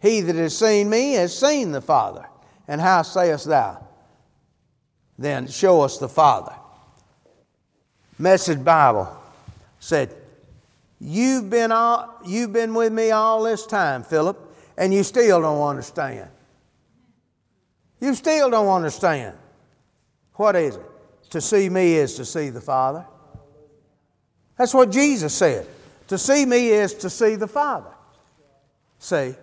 He 0.00 0.20
that 0.20 0.36
has 0.36 0.56
seen 0.56 0.88
me 0.88 1.14
has 1.14 1.36
seen 1.36 1.72
the 1.72 1.80
Father. 1.80 2.26
And 2.66 2.80
how 2.80 3.02
sayest 3.02 3.46
thou? 3.46 3.84
Then 5.18 5.48
show 5.48 5.80
us 5.82 5.98
the 5.98 6.08
Father. 6.08 6.54
Message 8.18 8.62
Bible 8.62 9.16
said, 9.80 10.14
You've 11.00 11.48
been, 11.48 11.70
all, 11.70 12.12
you've 12.26 12.52
been 12.52 12.74
with 12.74 12.92
me 12.92 13.12
all 13.12 13.44
this 13.44 13.64
time, 13.66 14.02
Philip, 14.02 14.36
and 14.76 14.92
you 14.92 15.04
still 15.04 15.40
don't 15.40 15.62
understand. 15.62 16.28
You 18.00 18.14
still 18.14 18.50
don't 18.50 18.68
understand. 18.68 19.36
What 20.34 20.56
is 20.56 20.76
it? 20.76 20.90
To 21.30 21.40
see 21.40 21.68
me 21.68 21.94
is 21.94 22.14
to 22.16 22.24
see 22.24 22.50
the 22.50 22.60
Father. 22.60 23.06
That's 24.56 24.74
what 24.74 24.90
Jesus 24.90 25.34
said. 25.34 25.66
To 26.08 26.18
see 26.18 26.44
me 26.46 26.68
is 26.68 26.94
to 26.94 27.10
see 27.10 27.36
the 27.36 27.46
Father. 27.46 27.90
See, 28.98 29.34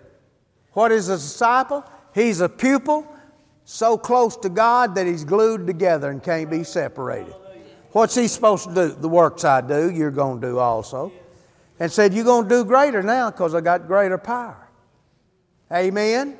what 0.73 0.91
is 0.91 1.09
a 1.09 1.15
disciple? 1.15 1.85
He's 2.13 2.41
a 2.41 2.49
pupil 2.49 3.07
so 3.63 3.97
close 3.97 4.35
to 4.37 4.49
God 4.49 4.95
that 4.95 5.07
he's 5.07 5.23
glued 5.23 5.65
together 5.67 6.09
and 6.11 6.21
can't 6.21 6.49
be 6.49 6.63
separated. 6.63 7.33
What's 7.91 8.15
he 8.15 8.27
supposed 8.27 8.67
to 8.69 8.75
do? 8.75 8.87
The 8.89 9.07
works 9.07 9.45
I 9.45 9.61
do, 9.61 9.89
you're 9.89 10.11
going 10.11 10.41
to 10.41 10.47
do 10.47 10.59
also. 10.59 11.13
And 11.79 11.91
said, 11.91 12.13
You're 12.13 12.25
going 12.25 12.43
to 12.43 12.49
do 12.49 12.65
greater 12.65 13.01
now 13.01 13.31
because 13.31 13.55
I 13.55 13.61
got 13.61 13.87
greater 13.87 14.17
power. 14.17 14.67
Amen? 15.71 16.37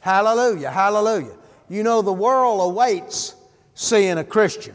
Hallelujah, 0.00 0.70
hallelujah. 0.70 1.36
You 1.68 1.82
know, 1.82 2.02
the 2.02 2.12
world 2.12 2.60
awaits 2.60 3.34
seeing 3.74 4.18
a 4.18 4.24
Christian. 4.24 4.74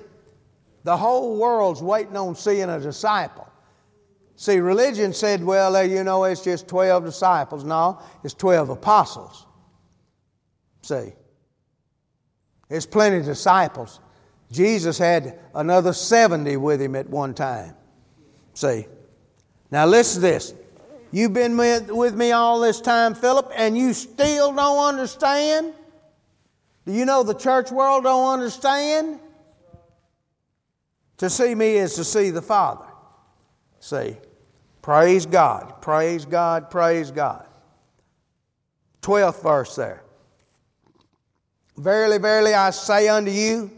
The 0.83 0.95
whole 0.95 1.37
world's 1.37 1.81
waiting 1.81 2.15
on 2.15 2.35
seeing 2.35 2.69
a 2.69 2.79
disciple. 2.79 3.47
See, 4.35 4.59
religion 4.59 5.11
said, 5.13 5.43
well, 5.43 5.75
eh, 5.75 5.83
you 5.83 6.03
know, 6.03 6.23
it's 6.23 6.41
just 6.41 6.67
12 6.67 7.03
disciples. 7.03 7.65
No, 7.65 7.99
it's 8.23 8.33
12 8.33 8.69
apostles. 8.69 9.45
See, 10.81 11.13
there's 12.69 12.85
plenty 12.85 13.17
of 13.17 13.25
disciples. 13.25 13.99
Jesus 14.51 14.97
had 14.97 15.39
another 15.53 15.91
70 15.91 16.55
with 16.57 16.81
him 16.81 16.95
at 16.95 17.09
one 17.09 17.33
time. 17.33 17.75
See, 18.53 18.87
now 19.71 19.85
listen 19.85 20.21
to 20.21 20.27
this. 20.27 20.53
You've 21.11 21.33
been 21.33 21.57
with 21.57 22.15
me 22.15 22.31
all 22.31 22.59
this 22.59 22.79
time, 22.79 23.15
Philip, 23.15 23.51
and 23.55 23.77
you 23.77 23.93
still 23.93 24.53
don't 24.53 24.95
understand? 24.95 25.73
Do 26.85 26.93
you 26.93 27.05
know 27.05 27.23
the 27.23 27.33
church 27.33 27.71
world 27.71 28.03
don't 28.03 28.33
understand? 28.33 29.19
To 31.17 31.29
see 31.29 31.53
me 31.53 31.75
is 31.75 31.95
to 31.95 32.03
see 32.03 32.29
the 32.29 32.41
Father. 32.41 32.85
See, 33.79 34.15
praise 34.81 35.25
God, 35.25 35.81
praise 35.81 36.25
God, 36.25 36.71
praise 36.71 37.11
God. 37.11 37.45
12th 39.01 39.43
verse 39.43 39.75
there. 39.75 40.03
Verily, 41.77 42.17
verily, 42.17 42.53
I 42.53 42.71
say 42.71 43.07
unto 43.07 43.31
you, 43.31 43.71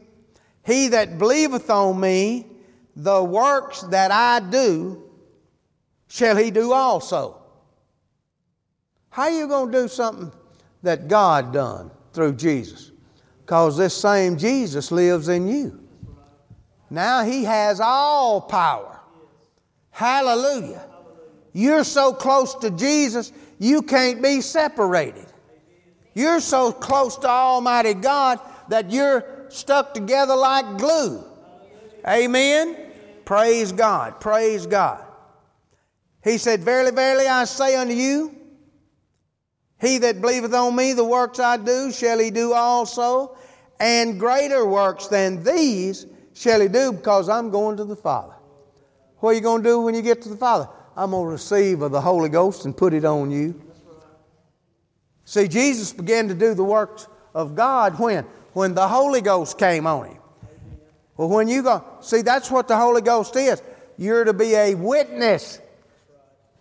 he 0.65 0.89
that 0.89 1.17
believeth 1.17 1.69
on 1.69 1.99
me, 1.99 2.47
the 2.95 3.23
works 3.23 3.81
that 3.83 4.11
I 4.11 4.39
do, 4.39 5.03
shall 6.07 6.35
he 6.35 6.51
do 6.51 6.73
also. 6.73 7.41
How 9.09 9.23
are 9.23 9.31
you 9.31 9.47
going 9.47 9.71
to 9.71 9.81
do 9.81 9.87
something 9.87 10.31
that 10.83 11.07
God 11.07 11.53
done 11.53 11.91
through 12.13 12.33
Jesus? 12.33 12.90
Because 13.51 13.75
this 13.75 13.93
same 13.93 14.37
Jesus 14.37 14.93
lives 14.93 15.27
in 15.27 15.45
you. 15.45 15.77
Now 16.89 17.25
he 17.25 17.43
has 17.43 17.81
all 17.81 18.39
power. 18.39 19.01
Hallelujah. 19.89 20.87
You're 21.51 21.83
so 21.83 22.13
close 22.13 22.55
to 22.55 22.71
Jesus, 22.71 23.33
you 23.59 23.81
can't 23.81 24.23
be 24.23 24.39
separated. 24.39 25.25
You're 26.13 26.39
so 26.39 26.71
close 26.71 27.17
to 27.17 27.27
Almighty 27.27 27.93
God 27.93 28.39
that 28.69 28.89
you're 28.89 29.25
stuck 29.49 29.93
together 29.93 30.33
like 30.33 30.77
glue. 30.77 31.21
Amen. 32.07 32.77
Praise 33.25 33.73
God. 33.73 34.21
Praise 34.21 34.65
God. 34.65 35.03
He 36.23 36.37
said, 36.37 36.61
Verily, 36.63 36.91
verily, 36.91 37.27
I 37.27 37.43
say 37.43 37.75
unto 37.75 37.93
you, 37.93 38.33
he 39.81 39.97
that 39.97 40.21
believeth 40.21 40.53
on 40.53 40.75
me, 40.75 40.93
the 40.93 41.03
works 41.03 41.39
I 41.39 41.57
do, 41.57 41.91
shall 41.91 42.19
he 42.19 42.29
do 42.29 42.53
also, 42.53 43.35
and 43.79 44.19
greater 44.19 44.63
works 44.63 45.07
than 45.07 45.43
these 45.43 46.05
shall 46.35 46.61
he 46.61 46.67
do, 46.67 46.93
because 46.93 47.27
I'm 47.27 47.49
going 47.49 47.77
to 47.77 47.83
the 47.83 47.95
Father. 47.95 48.33
What 49.17 49.31
are 49.31 49.33
you 49.33 49.41
going 49.41 49.63
to 49.63 49.69
do 49.69 49.81
when 49.81 49.95
you 49.95 50.03
get 50.03 50.21
to 50.21 50.29
the 50.29 50.37
Father? 50.37 50.69
I'm 50.95 51.11
going 51.11 51.25
to 51.25 51.31
receive 51.31 51.81
of 51.81 51.91
the 51.91 52.01
Holy 52.01 52.29
Ghost 52.29 52.65
and 52.65 52.77
put 52.77 52.93
it 52.93 53.05
on 53.05 53.31
you. 53.31 53.59
See, 55.25 55.47
Jesus 55.47 55.93
began 55.93 56.27
to 56.27 56.35
do 56.35 56.53
the 56.53 56.63
works 56.63 57.07
of 57.33 57.55
God 57.55 57.97
when? 57.97 58.25
When 58.53 58.75
the 58.75 58.87
Holy 58.87 59.21
Ghost 59.21 59.57
came 59.57 59.87
on 59.87 60.07
him. 60.07 60.17
Well, 61.17 61.29
when 61.29 61.47
you 61.47 61.63
go, 61.63 61.83
see, 62.01 62.21
that's 62.21 62.51
what 62.51 62.67
the 62.67 62.77
Holy 62.77 63.01
Ghost 63.01 63.35
is. 63.35 63.61
You're 63.97 64.25
to 64.25 64.33
be 64.33 64.55
a 64.55 64.75
witness 64.75 65.59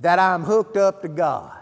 that 0.00 0.18
I'm 0.18 0.42
hooked 0.42 0.76
up 0.76 1.02
to 1.02 1.08
God. 1.08 1.59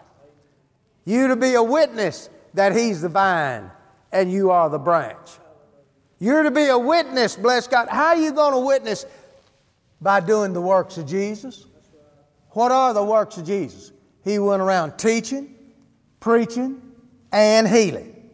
You 1.08 1.28
to 1.28 1.36
be 1.36 1.54
a 1.54 1.62
witness 1.62 2.28
that 2.52 2.76
He's 2.76 3.00
the 3.00 3.08
vine 3.08 3.70
and 4.12 4.30
you 4.30 4.50
are 4.50 4.68
the 4.68 4.78
branch. 4.78 5.38
You're 6.18 6.42
to 6.42 6.50
be 6.50 6.66
a 6.66 6.76
witness, 6.78 7.34
bless 7.34 7.66
God. 7.66 7.88
How 7.88 8.08
are 8.08 8.16
you 8.16 8.30
going 8.30 8.52
to 8.52 8.58
witness? 8.58 9.06
By 10.02 10.20
doing 10.20 10.52
the 10.52 10.60
works 10.60 10.98
of 10.98 11.06
Jesus. 11.06 11.64
What 12.50 12.72
are 12.72 12.92
the 12.92 13.02
works 13.02 13.38
of 13.38 13.46
Jesus? 13.46 13.90
He 14.22 14.38
went 14.38 14.60
around 14.60 14.98
teaching, 14.98 15.54
preaching, 16.20 16.82
and 17.32 17.66
healing, 17.66 18.28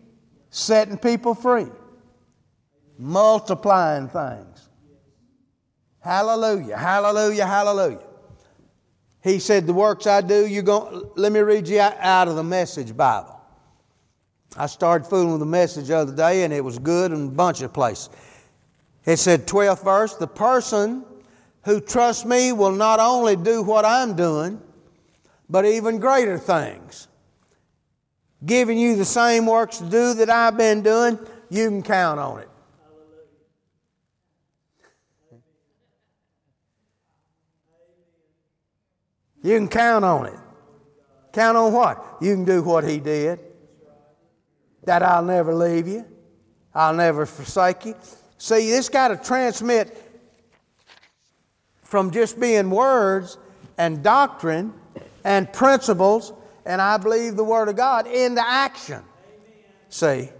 setting 0.50 0.98
people 0.98 1.36
free, 1.36 1.68
multiplying 2.98 4.08
things. 4.08 4.68
Hallelujah, 6.00 6.76
hallelujah, 6.76 7.46
hallelujah. 7.46 8.13
He 9.24 9.38
said, 9.38 9.66
The 9.66 9.72
works 9.72 10.06
I 10.06 10.20
do, 10.20 10.46
you're 10.46 10.62
going 10.62 11.10
let 11.16 11.32
me 11.32 11.40
read 11.40 11.66
you 11.66 11.80
out 11.80 12.28
of 12.28 12.36
the 12.36 12.44
message 12.44 12.94
Bible. 12.94 13.40
I 14.54 14.66
started 14.66 15.06
fooling 15.06 15.32
with 15.32 15.40
the 15.40 15.46
message 15.46 15.88
the 15.88 15.96
other 15.96 16.14
day, 16.14 16.44
and 16.44 16.52
it 16.52 16.62
was 16.62 16.78
good 16.78 17.10
in 17.10 17.26
a 17.28 17.30
bunch 17.30 17.62
of 17.62 17.72
places. 17.72 18.10
It 19.06 19.16
said, 19.16 19.46
12th 19.46 19.82
verse, 19.82 20.14
the 20.14 20.26
person 20.26 21.04
who 21.64 21.80
trusts 21.80 22.26
me 22.26 22.52
will 22.52 22.70
not 22.70 23.00
only 23.00 23.34
do 23.34 23.62
what 23.62 23.86
I'm 23.86 24.14
doing, 24.14 24.60
but 25.48 25.64
even 25.64 25.98
greater 25.98 26.38
things. 26.38 27.08
Giving 28.44 28.78
you 28.78 28.94
the 28.94 29.06
same 29.06 29.46
works 29.46 29.78
to 29.78 29.84
do 29.84 30.14
that 30.14 30.28
I've 30.28 30.58
been 30.58 30.82
doing, 30.82 31.18
you 31.48 31.68
can 31.70 31.82
count 31.82 32.20
on 32.20 32.40
it. 32.40 32.48
You 39.44 39.58
can 39.58 39.68
count 39.68 40.06
on 40.06 40.26
it. 40.26 40.38
Count 41.34 41.56
on 41.56 41.72
what? 41.72 42.16
You 42.20 42.34
can 42.34 42.44
do 42.46 42.62
what 42.62 42.82
he 42.82 42.98
did. 42.98 43.38
That 44.84 45.02
I'll 45.02 45.24
never 45.24 45.54
leave 45.54 45.86
you. 45.86 46.06
I'll 46.74 46.94
never 46.94 47.26
forsake 47.26 47.84
you. 47.84 47.94
See, 48.38 48.70
this 48.70 48.88
got 48.88 49.08
to 49.08 49.16
transmit 49.16 49.96
from 51.82 52.10
just 52.10 52.40
being 52.40 52.70
words 52.70 53.36
and 53.76 54.02
doctrine 54.02 54.72
and 55.24 55.52
principles, 55.52 56.32
and 56.64 56.80
I 56.80 56.96
believe 56.96 57.36
the 57.36 57.44
Word 57.44 57.68
of 57.68 57.76
God, 57.76 58.06
into 58.06 58.42
action. 58.44 59.02
See, 59.90 60.30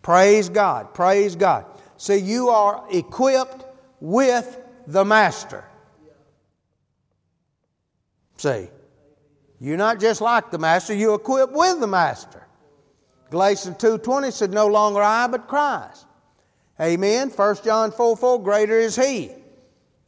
praise 0.00 0.48
God, 0.48 0.94
praise 0.94 1.34
God. 1.34 1.66
See, 1.96 2.18
you 2.18 2.50
are 2.50 2.84
equipped 2.90 3.64
with 4.00 4.60
the 4.86 5.04
Master. 5.04 5.67
See, 8.38 8.68
you're 9.60 9.76
not 9.76 10.00
just 10.00 10.20
like 10.20 10.50
the 10.50 10.58
Master, 10.58 10.94
you're 10.94 11.16
equipped 11.16 11.52
with 11.52 11.80
the 11.80 11.86
Master. 11.86 12.46
Galatians 13.30 13.76
2.20 13.76 14.32
said, 14.32 14.52
No 14.52 14.68
longer 14.68 15.02
I, 15.02 15.26
but 15.26 15.48
Christ. 15.48 16.06
Amen. 16.80 17.28
1 17.28 17.56
John 17.64 17.90
4 17.90 18.16
4, 18.16 18.42
greater 18.42 18.78
is 18.78 18.96
He 18.96 19.32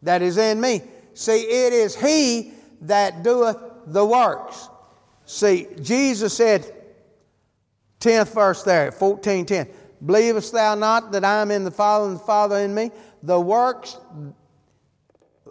that 0.03 0.23
is 0.23 0.39
in 0.39 0.61
me. 0.61 0.83
See, 1.15 1.41
it 1.41 1.73
is 1.73 1.97
He 1.97 2.53
that 2.83 3.23
doeth 3.23 3.59
the 3.87 4.05
works. 4.05 4.69
See, 5.27 5.67
Jesus 5.83 6.33
said, 6.37 6.73
10th 8.01 8.33
verse 8.35 8.63
there, 8.63 8.91
14.10, 8.93 9.69
Believest 10.07 10.53
thou 10.53 10.75
not 10.75 11.13
that 11.13 11.25
I 11.25 11.43
am 11.43 11.51
in 11.51 11.65
the 11.65 11.71
Father 11.71 12.07
and 12.07 12.17
the 12.17 12.25
Father 12.25 12.59
in 12.59 12.75
me? 12.75 12.91
The 13.23 13.39
works, 13.39 13.99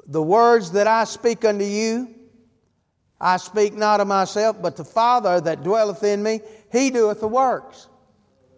the 0.07 0.23
words 0.23 0.71
that 0.71 0.87
I 0.87 1.03
speak 1.03 1.45
unto 1.45 1.65
you, 1.65 2.15
I 3.21 3.37
speak 3.37 3.73
not 3.73 3.99
of 3.99 4.07
myself, 4.07 4.61
but 4.61 4.77
the 4.77 4.85
Father 4.85 5.41
that 5.41 5.63
dwelleth 5.63 6.03
in 6.03 6.23
me, 6.23 6.39
he 6.71 6.89
doeth 6.89 7.19
the 7.19 7.27
works. 7.27 7.87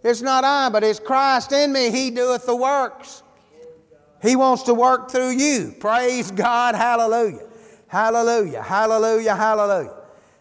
It's 0.03 0.21
not 0.21 0.43
I, 0.43 0.69
but 0.69 0.83
it's 0.83 0.99
Christ 0.99 1.51
in 1.51 1.73
me, 1.73 1.89
he 1.91 2.11
doeth 2.11 2.45
the 2.45 2.55
works. 2.55 3.23
He 4.21 4.35
wants 4.35 4.63
to 4.63 4.73
work 4.73 5.09
through 5.09 5.31
you. 5.31 5.73
Praise 5.79 6.29
God, 6.29 6.75
hallelujah. 6.75 7.47
Hallelujah, 7.87 8.61
hallelujah, 8.61 9.35
hallelujah. 9.35 9.95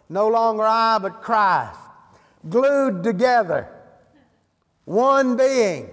No 0.08 0.28
longer 0.28 0.64
I, 0.64 0.98
but 0.98 1.22
Christ. 1.22 1.78
Glued 2.48 3.02
together. 3.02 3.68
One 4.84 5.36
being, 5.36 5.88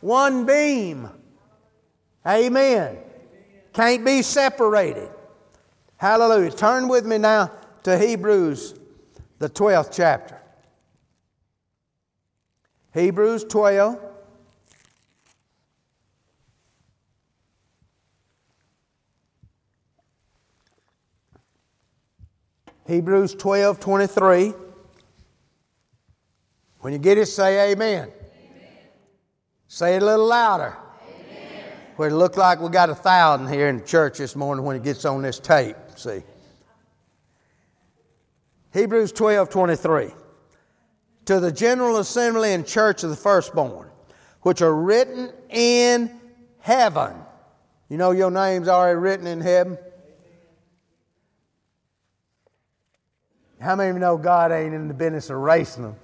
one 0.00 0.46
beam. 0.46 1.08
Amen. 2.26 2.98
Can't 3.72 4.04
be 4.04 4.22
separated. 4.22 5.10
Hallelujah. 5.96 6.50
Turn 6.50 6.88
with 6.88 7.06
me 7.06 7.18
now 7.18 7.50
to 7.88 7.98
Hebrews, 7.98 8.74
the 9.38 9.48
12th 9.48 9.90
chapter. 9.92 10.38
Hebrews 12.92 13.44
12. 13.44 13.98
Hebrews 22.86 23.34
12 23.34 23.80
23. 23.80 24.54
When 26.80 26.92
you 26.92 26.98
get 26.98 27.18
it, 27.18 27.26
say 27.26 27.72
amen. 27.72 28.04
amen. 28.04 28.12
Say 29.66 29.96
it 29.96 30.02
a 30.02 30.06
little 30.06 30.26
louder. 30.26 30.76
Amen. 31.02 31.72
Where 31.96 32.08
it 32.08 32.14
look 32.14 32.36
like 32.36 32.60
we 32.60 32.70
got 32.70 32.88
a 32.88 32.94
thousand 32.94 33.48
here 33.48 33.68
in 33.68 33.84
church 33.84 34.18
this 34.18 34.34
morning 34.34 34.64
when 34.64 34.76
it 34.76 34.82
gets 34.82 35.04
on 35.04 35.20
this 35.20 35.38
tape. 35.38 35.76
See. 35.96 36.22
Hebrews 38.72 39.12
12 39.12 39.48
23. 39.48 40.10
To 41.26 41.40
the 41.40 41.52
general 41.52 41.98
assembly 41.98 42.52
and 42.52 42.66
church 42.66 43.02
of 43.02 43.10
the 43.10 43.16
firstborn, 43.16 43.90
which 44.42 44.62
are 44.62 44.74
written 44.74 45.30
in 45.50 46.18
heaven. 46.60 47.14
You 47.88 47.96
know 47.96 48.10
your 48.10 48.30
name's 48.30 48.68
already 48.68 48.98
written 48.98 49.26
in 49.26 49.40
heaven? 49.40 49.78
How 53.60 53.74
many 53.74 53.90
of 53.90 53.96
you 53.96 54.00
know 54.00 54.16
God 54.16 54.52
ain't 54.52 54.74
in 54.74 54.88
the 54.88 54.94
business 54.94 55.30
of 55.30 55.36
erasing 55.36 55.82
them? 55.82 55.96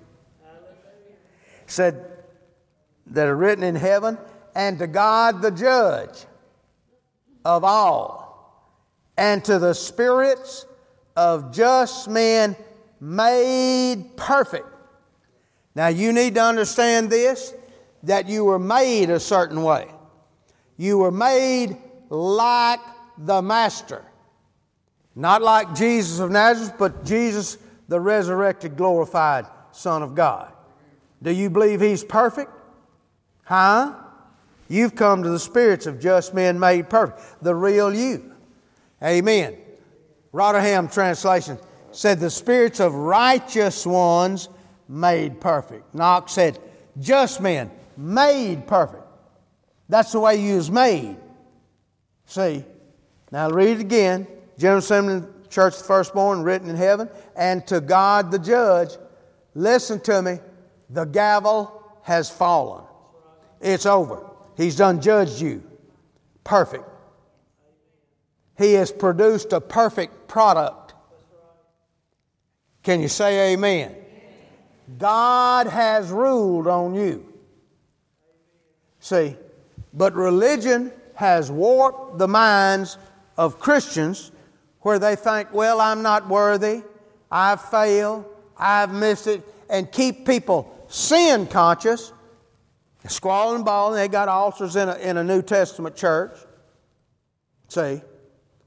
Said 1.66 2.04
that 3.08 3.26
are 3.26 3.36
written 3.36 3.64
in 3.64 3.76
heaven, 3.76 4.18
and 4.54 4.78
to 4.78 4.86
God 4.86 5.40
the 5.40 5.50
judge 5.50 6.24
of 7.44 7.64
all, 7.64 8.74
and 9.16 9.44
to 9.44 9.58
the 9.58 9.74
spirits 9.74 10.66
of 11.16 11.52
just 11.52 12.08
men 12.08 12.56
made 13.00 14.16
perfect. 14.16 14.66
Now 15.74 15.88
you 15.88 16.12
need 16.12 16.34
to 16.36 16.42
understand 16.42 17.10
this 17.10 17.54
that 18.04 18.28
you 18.28 18.44
were 18.44 18.58
made 18.58 19.10
a 19.10 19.20
certain 19.20 19.62
way. 19.62 19.88
You 20.76 20.98
were 20.98 21.10
made 21.10 21.76
like 22.10 22.80
the 23.18 23.40
Master. 23.42 24.04
Not 25.14 25.42
like 25.42 25.74
Jesus 25.74 26.18
of 26.18 26.30
Nazareth, 26.30 26.74
but 26.78 27.04
Jesus, 27.04 27.58
the 27.88 28.00
resurrected, 28.00 28.76
glorified 28.76 29.46
Son 29.72 30.02
of 30.02 30.14
God. 30.14 30.52
Do 31.22 31.30
you 31.30 31.48
believe 31.48 31.80
He's 31.80 32.02
perfect? 32.02 32.50
Huh? 33.44 33.94
You've 34.68 34.94
come 34.94 35.22
to 35.22 35.28
the 35.28 35.38
spirits 35.38 35.86
of 35.86 36.00
just 36.00 36.34
men 36.34 36.58
made 36.58 36.88
perfect, 36.90 37.42
the 37.42 37.54
real 37.54 37.94
you. 37.94 38.32
Amen. 39.02 39.56
Rotherham 40.34 40.88
translation 40.88 41.58
said, 41.92 42.18
The 42.18 42.28
spirits 42.28 42.80
of 42.80 42.92
righteous 42.92 43.86
ones 43.86 44.48
made 44.88 45.40
perfect. 45.40 45.94
Knox 45.94 46.32
said, 46.32 46.58
Just 46.98 47.40
men 47.40 47.70
made 47.96 48.66
perfect. 48.66 49.04
That's 49.88 50.10
the 50.10 50.18
way 50.18 50.44
you 50.44 50.56
was 50.56 50.72
made. 50.72 51.16
See? 52.26 52.64
Now 53.30 53.48
read 53.48 53.78
it 53.78 53.80
again. 53.80 54.26
General 54.58 54.80
Assembly 54.80 55.28
Church, 55.50 55.78
the 55.78 55.84
firstborn, 55.84 56.42
written 56.42 56.68
in 56.68 56.74
heaven, 56.74 57.08
and 57.36 57.64
to 57.68 57.80
God 57.80 58.32
the 58.32 58.38
judge, 58.40 58.90
listen 59.54 60.00
to 60.00 60.20
me, 60.20 60.40
the 60.90 61.04
gavel 61.04 61.80
has 62.02 62.28
fallen. 62.28 62.82
It's 63.60 63.86
over. 63.86 64.28
He's 64.56 64.74
done 64.74 65.00
judged 65.00 65.40
you. 65.40 65.62
Perfect. 66.42 66.88
He 68.56 68.74
has 68.74 68.92
produced 68.92 69.52
a 69.52 69.60
perfect 69.60 70.28
product. 70.28 70.94
Can 72.82 73.00
you 73.00 73.08
say 73.08 73.52
amen? 73.52 73.94
God 74.98 75.66
has 75.66 76.10
ruled 76.10 76.66
on 76.66 76.94
you. 76.94 77.26
See, 79.00 79.36
but 79.92 80.14
religion 80.14 80.92
has 81.14 81.50
warped 81.50 82.18
the 82.18 82.28
minds 82.28 82.98
of 83.36 83.58
Christians 83.58 84.30
where 84.80 84.98
they 84.98 85.16
think, 85.16 85.52
well, 85.52 85.80
I'm 85.80 86.02
not 86.02 86.28
worthy, 86.28 86.82
I've 87.30 87.60
failed, 87.60 88.26
I've 88.56 88.92
missed 88.92 89.26
it, 89.26 89.42
and 89.70 89.90
keep 89.90 90.26
people 90.26 90.86
sin 90.88 91.46
conscious, 91.46 92.12
squalling 93.08 93.56
and 93.56 93.64
bawling. 93.64 93.96
They 93.96 94.08
got 94.08 94.28
altars 94.28 94.76
in 94.76 94.88
a, 94.88 94.96
in 94.96 95.16
a 95.16 95.24
New 95.24 95.42
Testament 95.42 95.96
church. 95.96 96.36
See, 97.68 98.02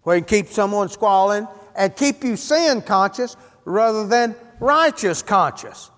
where 0.08 0.16
you 0.16 0.24
keep 0.24 0.48
someone 0.48 0.88
squalling 0.88 1.46
and 1.76 1.94
keep 1.94 2.24
you 2.24 2.38
sin 2.38 2.82
conscious 2.82 3.36
rather 3.66 4.08
than 4.08 4.34
righteous 4.62 5.22
conscious. 5.22 5.92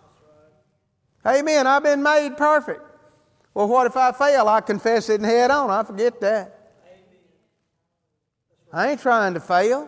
Amen. 1.23 1.67
I've 1.67 1.83
been 1.83 2.01
made 2.01 2.35
perfect. 2.35 2.81
Well, 3.53 3.67
what 3.67 3.85
if 3.85 3.95
I 3.95 4.11
fail? 4.11 4.47
I 4.47 4.61
confess 4.61 5.09
it 5.09 5.21
and 5.21 5.25
head 5.25 5.51
on. 5.51 5.69
I 5.69 5.83
forget 5.83 6.19
that. 6.21 6.71
I 8.73 8.89
ain't 8.89 8.99
trying 8.99 9.35
to 9.35 9.39
fail. 9.39 9.87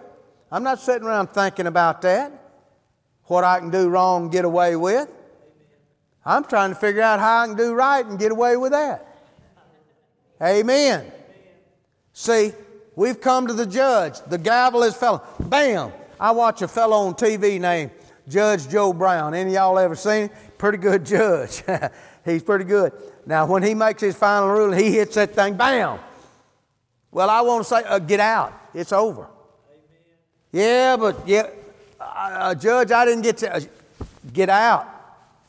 I'm 0.52 0.62
not 0.62 0.80
sitting 0.80 1.08
around 1.08 1.32
thinking 1.32 1.66
about 1.66 2.04
that, 2.04 2.32
what 3.24 3.44
I 3.44 3.58
can 3.58 3.72
do 3.72 3.90
wrong 3.90 4.26
and 4.26 4.32
get 4.32 4.46
away 4.46 4.76
with. 4.76 5.10
I'm 6.24 6.44
trying 6.44 6.70
to 6.70 6.76
figure 6.76 7.02
out 7.02 7.20
how 7.20 7.40
I 7.40 7.48
can 7.48 7.58
do 7.58 7.74
right 7.74 8.06
and 8.06 8.20
get 8.20 8.32
away 8.32 8.56
with 8.56 8.74
that. 8.74 9.18
Amen. 10.40 11.12
See, 12.14 12.52
we've 12.96 13.20
come 13.20 13.48
to 13.48 13.54
the 13.54 13.66
judge. 13.66 14.22
The 14.28 14.38
gavel 14.38 14.84
is 14.84 14.96
fellow. 14.96 15.22
Bam! 15.40 15.92
I 16.20 16.32
watch 16.32 16.62
a 16.62 16.68
fellow 16.68 17.08
on 17.08 17.16
TV 17.16 17.60
named 17.60 17.92
Judge 18.28 18.70
Joe 18.70 18.94
Brown. 18.94 19.34
Any 19.34 19.54
y'all 19.54 19.78
ever 19.80 19.96
seen 19.96 20.24
him? 20.24 20.30
Pretty 20.58 20.78
good 20.78 21.06
judge. 21.06 21.64
He's 22.26 22.44
pretty 22.44 22.66
good. 22.66 22.94
Now, 23.26 23.46
when 23.46 23.64
he 23.64 23.74
makes 23.74 24.02
his 24.02 24.16
final 24.16 24.50
ruling, 24.50 24.80
he 24.80 24.92
hits 24.92 25.16
that 25.16 25.34
thing, 25.34 25.56
bam. 25.56 26.00
Well, 27.12 27.30
I 27.30 27.42
want 27.42 27.64
to 27.64 27.70
say, 27.70 27.84
uh, 27.84 28.00
get 28.00 28.20
out. 28.20 28.54
It's 28.74 28.92
over. 28.92 29.28
Yeah, 30.52 30.98
but 30.98 31.28
yeah, 31.28 31.48
uh, 32.00 32.04
uh, 32.04 32.56
Judge, 32.56 32.92
I 32.92 33.06
didn't 33.06 33.24
get 33.24 33.38
to 33.38 33.56
uh, 33.56 33.60
get 34.34 34.50
out. 34.50 34.88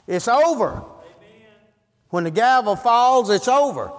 It's 0.06 0.28
over. 0.28 0.70
Amen. 0.70 0.84
When 2.10 2.24
the 2.24 2.30
gavel 2.30 2.76
falls, 2.76 3.30
it's 3.30 3.48
over. 3.48 3.90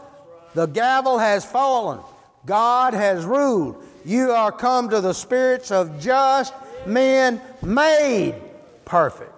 The 0.53 0.65
gavel 0.65 1.19
has 1.19 1.45
fallen. 1.45 1.99
God 2.45 2.93
has 2.93 3.25
ruled. 3.25 3.83
You 4.05 4.31
are 4.31 4.51
come 4.51 4.89
to 4.89 5.01
the 5.01 5.13
spirits 5.13 5.71
of 5.71 5.99
just 5.99 6.53
men 6.85 7.41
made 7.61 8.35
perfect. 8.85 9.31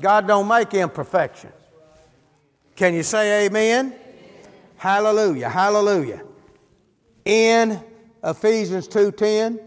God 0.00 0.26
don't 0.26 0.48
make 0.48 0.74
imperfection. 0.74 1.52
Can 2.76 2.94
you 2.94 3.02
say 3.02 3.46
amen? 3.46 3.86
amen? 3.86 3.98
Hallelujah. 4.76 5.48
Hallelujah. 5.48 6.22
In 7.24 7.80
Ephesians 8.22 8.88
2:10, 8.88 9.60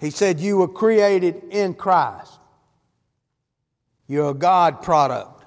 he 0.00 0.10
said, 0.10 0.40
You 0.40 0.58
were 0.58 0.68
created 0.68 1.42
in 1.50 1.74
Christ. 1.74 2.32
You're 4.06 4.30
a 4.30 4.34
God 4.34 4.82
product. 4.82 5.44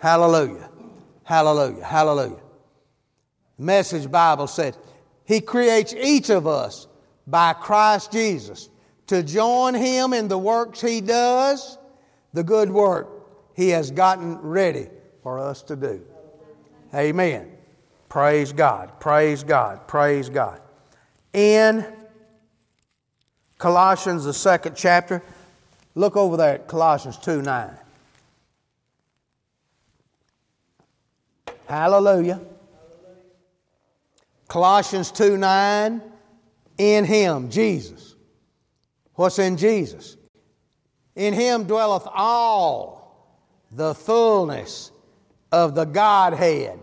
Hallelujah. 0.00 0.68
Hallelujah. 1.22 1.84
Hallelujah. 1.84 2.40
Message 3.58 4.10
Bible 4.10 4.46
said, 4.46 4.76
He 5.26 5.40
creates 5.40 5.92
each 5.92 6.30
of 6.30 6.46
us 6.46 6.86
by 7.26 7.52
Christ 7.52 8.12
Jesus 8.12 8.70
to 9.08 9.22
join 9.22 9.74
Him 9.74 10.12
in 10.12 10.28
the 10.28 10.38
works 10.38 10.80
He 10.80 11.00
does, 11.00 11.78
the 12.32 12.44
good 12.44 12.70
work 12.70 13.08
He 13.54 13.70
has 13.70 13.90
gotten 13.90 14.38
ready 14.38 14.88
for 15.22 15.38
us 15.38 15.62
to 15.64 15.76
do. 15.76 16.02
Amen. 16.94 17.52
Praise 18.08 18.52
God. 18.52 18.98
Praise 19.00 19.42
God. 19.42 19.86
Praise 19.88 20.28
God. 20.28 20.60
In 21.32 21.84
Colossians, 23.58 24.24
the 24.24 24.34
second 24.34 24.76
chapter. 24.76 25.22
Look 25.94 26.16
over 26.16 26.36
there 26.36 26.54
at 26.54 26.68
Colossians 26.68 27.16
2 27.18 27.42
9. 27.42 27.70
Hallelujah. 31.66 32.40
Colossians 34.48 35.10
2 35.10 35.36
9. 35.36 36.02
In 36.78 37.04
Him, 37.04 37.50
Jesus. 37.50 38.14
What's 39.14 39.38
in 39.38 39.56
Jesus? 39.56 40.16
In 41.14 41.32
Him 41.32 41.64
dwelleth 41.64 42.06
all 42.12 43.40
the 43.72 43.94
fullness 43.94 44.90
of 45.50 45.74
the 45.74 45.84
Godhead. 45.84 46.78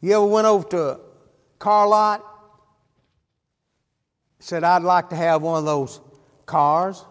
You 0.00 0.14
ever 0.14 0.26
went 0.26 0.46
over 0.46 0.68
to 0.70 1.00
car 1.58 1.86
lot 1.86 2.30
said, 4.40 4.64
I'd 4.64 4.82
like 4.82 5.10
to 5.10 5.16
have 5.16 5.42
one 5.42 5.58
of 5.58 5.64
those 5.64 6.00
cars. 6.46 7.04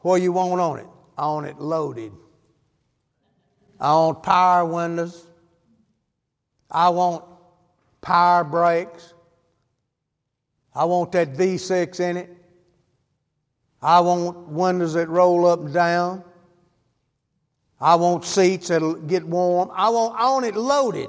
What 0.00 0.20
you 0.20 0.32
want 0.32 0.60
on 0.60 0.78
it? 0.80 0.86
I 1.16 1.26
want 1.26 1.46
it 1.46 1.58
loaded. 1.58 2.12
I 3.80 3.94
want 3.94 4.22
power 4.22 4.64
windows. 4.64 5.26
I 6.70 6.88
want 6.88 7.24
power 8.02 8.44
brakes. 8.44 9.14
I 10.74 10.84
want 10.84 11.12
that 11.12 11.32
V6 11.32 12.00
in 12.00 12.18
it. 12.18 12.36
I 13.80 14.00
want 14.00 14.48
windows 14.48 14.92
that 14.92 15.08
roll 15.08 15.46
up 15.46 15.60
and 15.60 15.72
down. 15.72 16.22
I 17.80 17.94
want 17.94 18.24
seats 18.24 18.68
that'll 18.68 18.94
get 18.94 19.26
warm. 19.26 19.70
I 19.72 19.88
want, 19.88 20.14
I 20.20 20.30
want 20.30 20.44
it 20.44 20.54
loaded. 20.54 21.08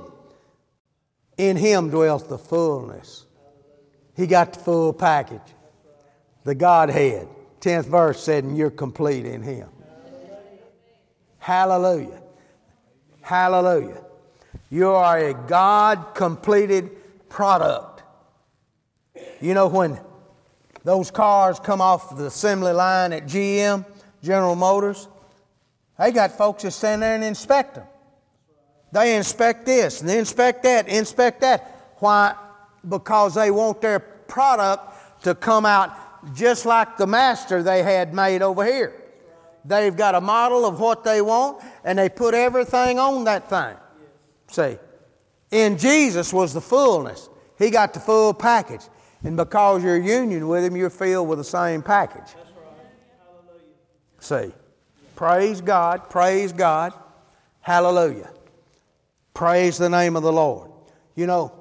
In 1.37 1.57
Him 1.57 1.89
dwells 1.89 2.25
the 2.27 2.37
fullness 2.37 3.25
he 4.15 4.27
got 4.27 4.53
the 4.53 4.59
full 4.59 4.93
package. 4.93 5.41
The 6.43 6.55
Godhead. 6.55 7.27
10th 7.61 7.85
verse 7.85 8.21
said, 8.21 8.43
and 8.43 8.57
you're 8.57 8.69
complete 8.69 9.25
in 9.25 9.41
Him. 9.41 9.69
Hallelujah. 11.39 12.21
Hallelujah. 13.21 14.02
You 14.69 14.89
are 14.89 15.17
a 15.17 15.33
God 15.33 16.13
completed 16.15 16.91
product. 17.29 18.03
You 19.41 19.53
know, 19.53 19.67
when 19.67 19.99
those 20.83 21.11
cars 21.11 21.59
come 21.59 21.81
off 21.81 22.15
the 22.17 22.25
assembly 22.25 22.73
line 22.73 23.13
at 23.13 23.25
GM, 23.25 23.85
General 24.21 24.55
Motors, 24.55 25.07
they 25.99 26.11
got 26.11 26.31
folks 26.31 26.63
that 26.63 26.71
stand 26.71 27.01
there 27.01 27.15
and 27.15 27.23
inspect 27.23 27.75
them. 27.75 27.85
They 28.91 29.15
inspect 29.15 29.65
this 29.65 30.01
and 30.01 30.09
they 30.09 30.19
inspect 30.19 30.63
that, 30.63 30.87
inspect 30.87 31.41
that. 31.41 31.93
Why? 31.97 32.35
because 32.87 33.35
they 33.35 33.51
want 33.51 33.81
their 33.81 33.99
product 33.99 35.23
to 35.23 35.35
come 35.35 35.65
out 35.65 35.95
just 36.33 36.65
like 36.65 36.97
the 36.97 37.07
master 37.07 37.63
they 37.63 37.83
had 37.83 38.13
made 38.13 38.41
over 38.41 38.65
here. 38.65 38.93
They've 39.65 39.95
got 39.95 40.15
a 40.15 40.21
model 40.21 40.65
of 40.65 40.79
what 40.79 41.03
they 41.03 41.21
want 41.21 41.63
and 41.83 41.97
they 41.97 42.09
put 42.09 42.33
everything 42.33 42.99
on 42.99 43.23
that 43.25 43.49
thing. 43.49 43.75
See, 44.53 44.77
in 45.49 45.79
Jesus 45.79 46.31
was 46.31 46.53
the 46.53 46.61
fullness. 46.61 47.27
He 47.57 47.71
got 47.71 47.91
the 47.91 47.99
full 47.99 48.35
package. 48.35 48.81
And 49.23 49.35
because 49.35 49.83
you're 49.83 49.97
union 49.97 50.47
with 50.47 50.63
Him, 50.63 50.75
you're 50.75 50.91
filled 50.91 51.27
with 51.27 51.39
the 51.39 51.43
same 51.43 51.81
package. 51.81 52.35
See, 54.19 54.51
praise 55.15 55.59
God, 55.59 56.07
praise 56.07 56.53
God, 56.53 56.93
hallelujah. 57.61 58.29
Praise 59.33 59.79
the 59.79 59.89
name 59.89 60.15
of 60.15 60.21
the 60.21 60.31
Lord. 60.31 60.69
You 61.15 61.25
know, 61.25 61.51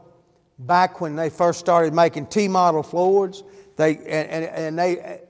back 0.58 1.00
when 1.00 1.16
they 1.16 1.30
first 1.30 1.60
started 1.60 1.94
making 1.94 2.26
T 2.26 2.46
model 2.46 2.82
Fords, 2.82 3.42
they, 3.76 3.96
and, 3.96 4.06
and, 4.06 4.44
and 4.44 4.78
they, 4.78 5.20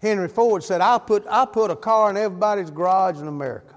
Henry 0.00 0.28
Ford 0.28 0.64
said, 0.64 0.80
I'll 0.80 0.98
put, 0.98 1.26
I'll 1.28 1.46
put 1.46 1.70
a 1.70 1.76
car 1.76 2.08
in 2.08 2.16
everybody's 2.16 2.70
garage 2.70 3.18
in 3.18 3.28
America. 3.28 3.74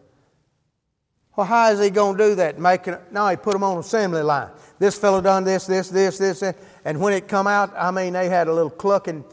Well, 1.35 1.45
how 1.45 1.71
is 1.71 1.79
he 1.79 1.89
going 1.89 2.17
to 2.17 2.23
do 2.29 2.35
that? 2.35 2.59
Making, 2.59 2.95
no, 3.11 3.27
he 3.27 3.35
put 3.35 3.53
them 3.53 3.63
on 3.63 3.77
assembly 3.77 4.21
line. 4.21 4.49
This 4.79 4.97
fellow 4.97 5.21
done 5.21 5.43
this, 5.43 5.65
this, 5.65 5.89
this, 5.89 6.17
this, 6.17 6.39
this. 6.39 6.55
And 6.85 6.99
when 6.99 7.13
it 7.13 7.27
come 7.27 7.47
out, 7.47 7.73
I 7.77 7.91
mean, 7.91 8.13
they 8.13 8.29
had 8.29 8.47
a 8.47 8.53
little 8.53 8.69
clucking 8.69 9.25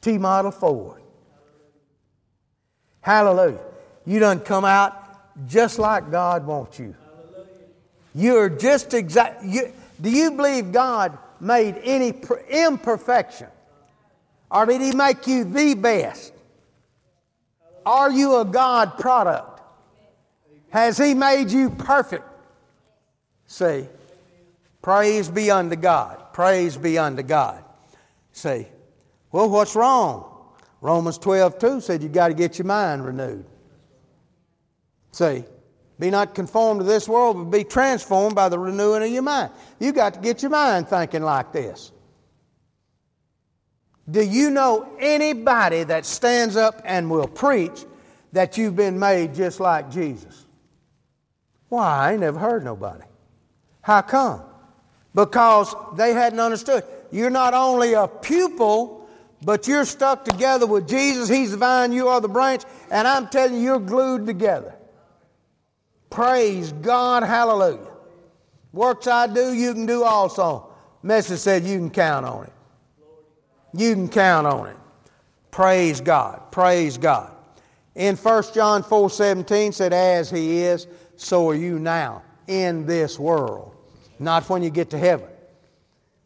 T 0.00 0.16
model 0.18 0.50
Ford. 0.52 1.02
Hallelujah. 3.00 3.60
You 4.06 4.20
done 4.20 4.40
come 4.40 4.64
out 4.64 5.46
just 5.48 5.78
like 5.78 6.10
God 6.10 6.46
wants 6.46 6.78
you. 6.78 6.94
You're 8.14 8.48
just 8.48 8.94
exact. 8.94 9.44
You, 9.44 9.72
do 10.00 10.10
you 10.10 10.32
believe 10.32 10.72
God 10.72 11.16
made 11.40 11.76
any 11.82 12.14
imperfection? 12.48 13.48
Or 14.50 14.66
did 14.66 14.80
He 14.80 14.92
make 14.92 15.26
you 15.26 15.44
the 15.44 15.74
best? 15.74 16.32
Are 17.86 18.10
you 18.10 18.40
a 18.40 18.44
God 18.44 18.98
product? 18.98 19.49
Has 20.70 20.98
He 20.98 21.14
made 21.14 21.50
you 21.50 21.70
perfect? 21.70 22.24
See, 23.46 23.86
praise 24.82 25.28
be 25.28 25.50
unto 25.50 25.76
God. 25.76 26.32
Praise 26.32 26.76
be 26.76 26.98
unto 26.98 27.22
God. 27.22 27.64
See, 28.32 28.66
well, 29.32 29.48
what's 29.48 29.74
wrong? 29.74 30.26
Romans 30.80 31.18
12, 31.18 31.58
2 31.58 31.80
said 31.80 32.02
you 32.02 32.08
got 32.08 32.28
to 32.28 32.34
get 32.34 32.58
your 32.58 32.66
mind 32.66 33.04
renewed. 33.04 33.44
See, 35.12 35.44
be 35.98 36.10
not 36.10 36.34
conformed 36.34 36.80
to 36.80 36.84
this 36.84 37.08
world, 37.08 37.36
but 37.36 37.58
be 37.58 37.64
transformed 37.64 38.34
by 38.34 38.48
the 38.48 38.58
renewing 38.58 39.02
of 39.02 39.10
your 39.10 39.22
mind. 39.22 39.52
You 39.78 39.92
got 39.92 40.14
to 40.14 40.20
get 40.20 40.42
your 40.42 40.50
mind 40.50 40.88
thinking 40.88 41.22
like 41.22 41.52
this. 41.52 41.92
Do 44.10 44.24
you 44.24 44.50
know 44.50 44.96
anybody 44.98 45.84
that 45.84 46.06
stands 46.06 46.56
up 46.56 46.80
and 46.84 47.10
will 47.10 47.28
preach 47.28 47.84
that 48.32 48.56
you've 48.56 48.76
been 48.76 48.98
made 48.98 49.34
just 49.34 49.60
like 49.60 49.90
Jesus? 49.90 50.46
Why, 51.70 52.08
I 52.08 52.12
ain't 52.12 52.20
never 52.20 52.38
heard 52.38 52.62
nobody. 52.62 53.04
How 53.80 54.02
come? 54.02 54.42
Because 55.14 55.74
they 55.96 56.12
hadn't 56.12 56.38
understood. 56.38 56.84
You're 57.10 57.30
not 57.30 57.54
only 57.54 57.94
a 57.94 58.06
pupil, 58.06 59.08
but 59.42 59.66
you're 59.66 59.86
stuck 59.86 60.24
together 60.24 60.66
with 60.66 60.86
Jesus. 60.86 61.28
He's 61.28 61.52
the 61.52 61.56
vine, 61.56 61.92
you 61.92 62.08
are 62.08 62.20
the 62.20 62.28
branch, 62.28 62.64
and 62.90 63.08
I'm 63.08 63.28
telling 63.28 63.54
you, 63.54 63.60
you're 63.60 63.80
glued 63.80 64.26
together. 64.26 64.74
Praise 66.10 66.72
God, 66.72 67.22
hallelujah. 67.22 67.88
Works 68.72 69.06
I 69.06 69.26
do, 69.26 69.52
you 69.54 69.72
can 69.72 69.86
do 69.86 70.04
also. 70.04 70.70
Message 71.02 71.38
said 71.38 71.64
you 71.64 71.78
can 71.78 71.90
count 71.90 72.26
on 72.26 72.44
it. 72.44 72.52
You 73.72 73.94
can 73.94 74.08
count 74.08 74.46
on 74.46 74.66
it. 74.66 74.76
Praise 75.50 76.00
God. 76.00 76.52
Praise 76.52 76.98
God. 76.98 77.32
In 77.94 78.16
1 78.16 78.44
John 78.54 78.82
4 78.82 79.10
17 79.10 79.72
said, 79.72 79.92
As 79.92 80.30
he 80.30 80.62
is, 80.62 80.86
so 81.20 81.48
are 81.50 81.54
you 81.54 81.78
now 81.78 82.22
in 82.46 82.86
this 82.86 83.18
world. 83.18 83.74
Not 84.18 84.48
when 84.48 84.62
you 84.62 84.70
get 84.70 84.90
to 84.90 84.98
heaven. 84.98 85.28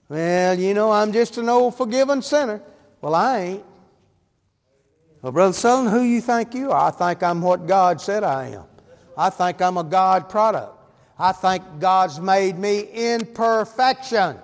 Well, 0.08 0.58
you 0.58 0.74
know, 0.74 0.90
I'm 0.90 1.12
just 1.12 1.38
an 1.38 1.48
old 1.48 1.76
forgiven 1.76 2.22
sinner. 2.22 2.62
Well, 3.00 3.14
I 3.14 3.38
ain't. 3.40 3.64
Well, 5.20 5.32
Brother 5.32 5.52
Sutherlin, 5.52 5.90
who 5.90 6.02
you 6.02 6.20
think 6.20 6.54
you 6.54 6.70
are? 6.70 6.88
I 6.88 6.90
think 6.90 7.22
I'm 7.22 7.40
what 7.40 7.66
God 7.66 8.00
said 8.00 8.24
I 8.24 8.48
am. 8.48 8.64
I 9.16 9.30
think 9.30 9.60
I'm 9.60 9.78
a 9.78 9.84
God 9.84 10.28
product. 10.28 10.76
I 11.18 11.32
think 11.32 11.62
God's 11.78 12.20
made 12.20 12.58
me 12.58 12.80
in 12.92 13.26
perfection. 13.26 14.38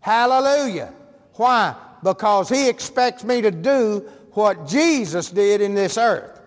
Hallelujah. 0.00 0.92
Why? 1.34 1.74
Because 2.02 2.48
He 2.48 2.68
expects 2.68 3.24
me 3.24 3.40
to 3.42 3.50
do 3.50 4.08
what 4.32 4.66
Jesus 4.66 5.30
did 5.30 5.60
in 5.60 5.74
this 5.74 5.96
earth. 5.96 6.41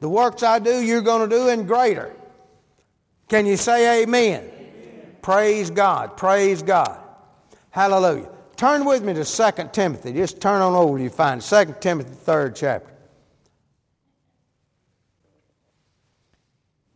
The 0.00 0.08
works 0.08 0.42
I 0.42 0.58
do, 0.58 0.80
you're 0.80 1.02
going 1.02 1.28
to 1.28 1.36
do 1.36 1.48
in 1.48 1.66
greater. 1.66 2.14
Can 3.28 3.46
you 3.46 3.56
say 3.56 4.02
amen? 4.02 4.44
amen? 4.44 5.16
Praise 5.22 5.70
God. 5.70 6.16
Praise 6.16 6.62
God. 6.62 6.98
Hallelujah. 7.70 8.28
Turn 8.56 8.84
with 8.84 9.04
me 9.04 9.14
to 9.14 9.24
2 9.24 9.68
Timothy. 9.72 10.12
Just 10.12 10.40
turn 10.40 10.62
on 10.62 10.74
over, 10.74 10.98
you 10.98 11.10
find 11.10 11.40
2 11.40 11.76
Timothy, 11.80 12.12
third 12.12 12.56
chapter. 12.56 12.92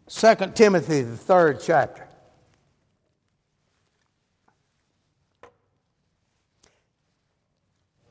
2 0.09 0.35
Timothy, 0.55 1.03
the 1.03 1.17
third 1.17 1.61
chapter. 1.63 2.07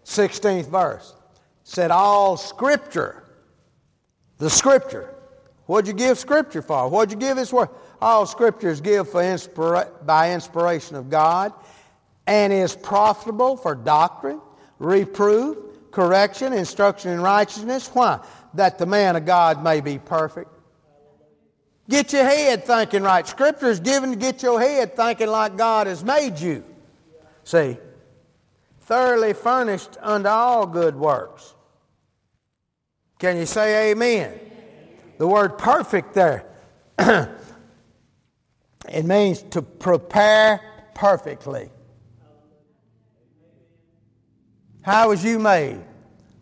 16th 0.06 0.67
verse 0.67 1.13
said, 1.63 1.89
All 1.89 2.36
scripture, 2.36 3.20
the 4.41 4.49
scripture. 4.49 5.13
What'd 5.67 5.88
you 5.88 5.93
give 5.93 6.17
scripture 6.17 6.62
for? 6.62 6.89
What'd 6.89 7.12
you 7.12 7.17
give 7.17 7.38
His 7.38 7.54
word? 7.54 7.69
All 8.01 8.25
scriptures 8.25 8.82
give 8.82 9.10
for 9.10 9.21
inspira- 9.21 10.06
by 10.06 10.34
inspiration 10.34 10.95
of 10.95 11.10
God 11.10 11.54
and 12.25 12.51
is 12.51 12.75
profitable 12.75 13.56
for 13.56 13.75
doctrine, 13.75 14.41
reproof, 14.80 15.58
correction, 15.91 16.54
instruction 16.54 17.12
in 17.12 17.21
righteousness. 17.21 17.89
Why? 17.93 18.19
That 18.56 18.80
the 18.80 18.86
man 18.86 19.15
of 19.15 19.25
God 19.25 19.63
may 19.63 19.80
be 19.80 19.99
perfect. 19.99 20.49
Get 21.88 22.12
your 22.12 22.23
head 22.23 22.65
thinking 22.65 23.04
right. 23.04 23.27
Scripture 23.27 23.69
is 23.69 23.80
given 23.80 24.10
to 24.10 24.15
get 24.15 24.41
your 24.41 24.60
head 24.60 24.95
thinking 24.95 25.27
like 25.27 25.56
God 25.56 25.86
has 25.86 26.04
made 26.04 26.39
you. 26.39 26.63
See? 27.43 27.77
thoroughly 28.91 29.32
furnished 29.32 29.95
unto 30.01 30.27
all 30.27 30.67
good 30.67 30.97
works. 30.97 31.56
Can 33.21 33.38
you 33.38 33.45
say 33.45 33.91
amen? 33.91 34.39
The 35.19 35.27
word 35.27 35.60
perfect 35.60 36.15
there, 36.15 36.43
it 36.97 37.29
means 39.05 39.43
to 39.51 39.62
prepare 39.62 40.60
perfectly. 40.95 41.69
How 44.81 45.10
was 45.10 45.23
you 45.23 45.38
made? 45.38 45.79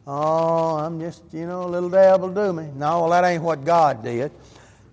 Oh, 0.07 0.77
I'm 0.77 1.01
just, 1.01 1.21
you 1.33 1.47
know, 1.47 1.63
a 1.63 1.67
little 1.67 1.89
devil 1.89 2.29
do 2.29 2.53
me. 2.53 2.69
No, 2.73 3.01
well, 3.01 3.09
that 3.09 3.25
ain't 3.25 3.43
what 3.43 3.65
God 3.65 4.01
did. 4.01 4.31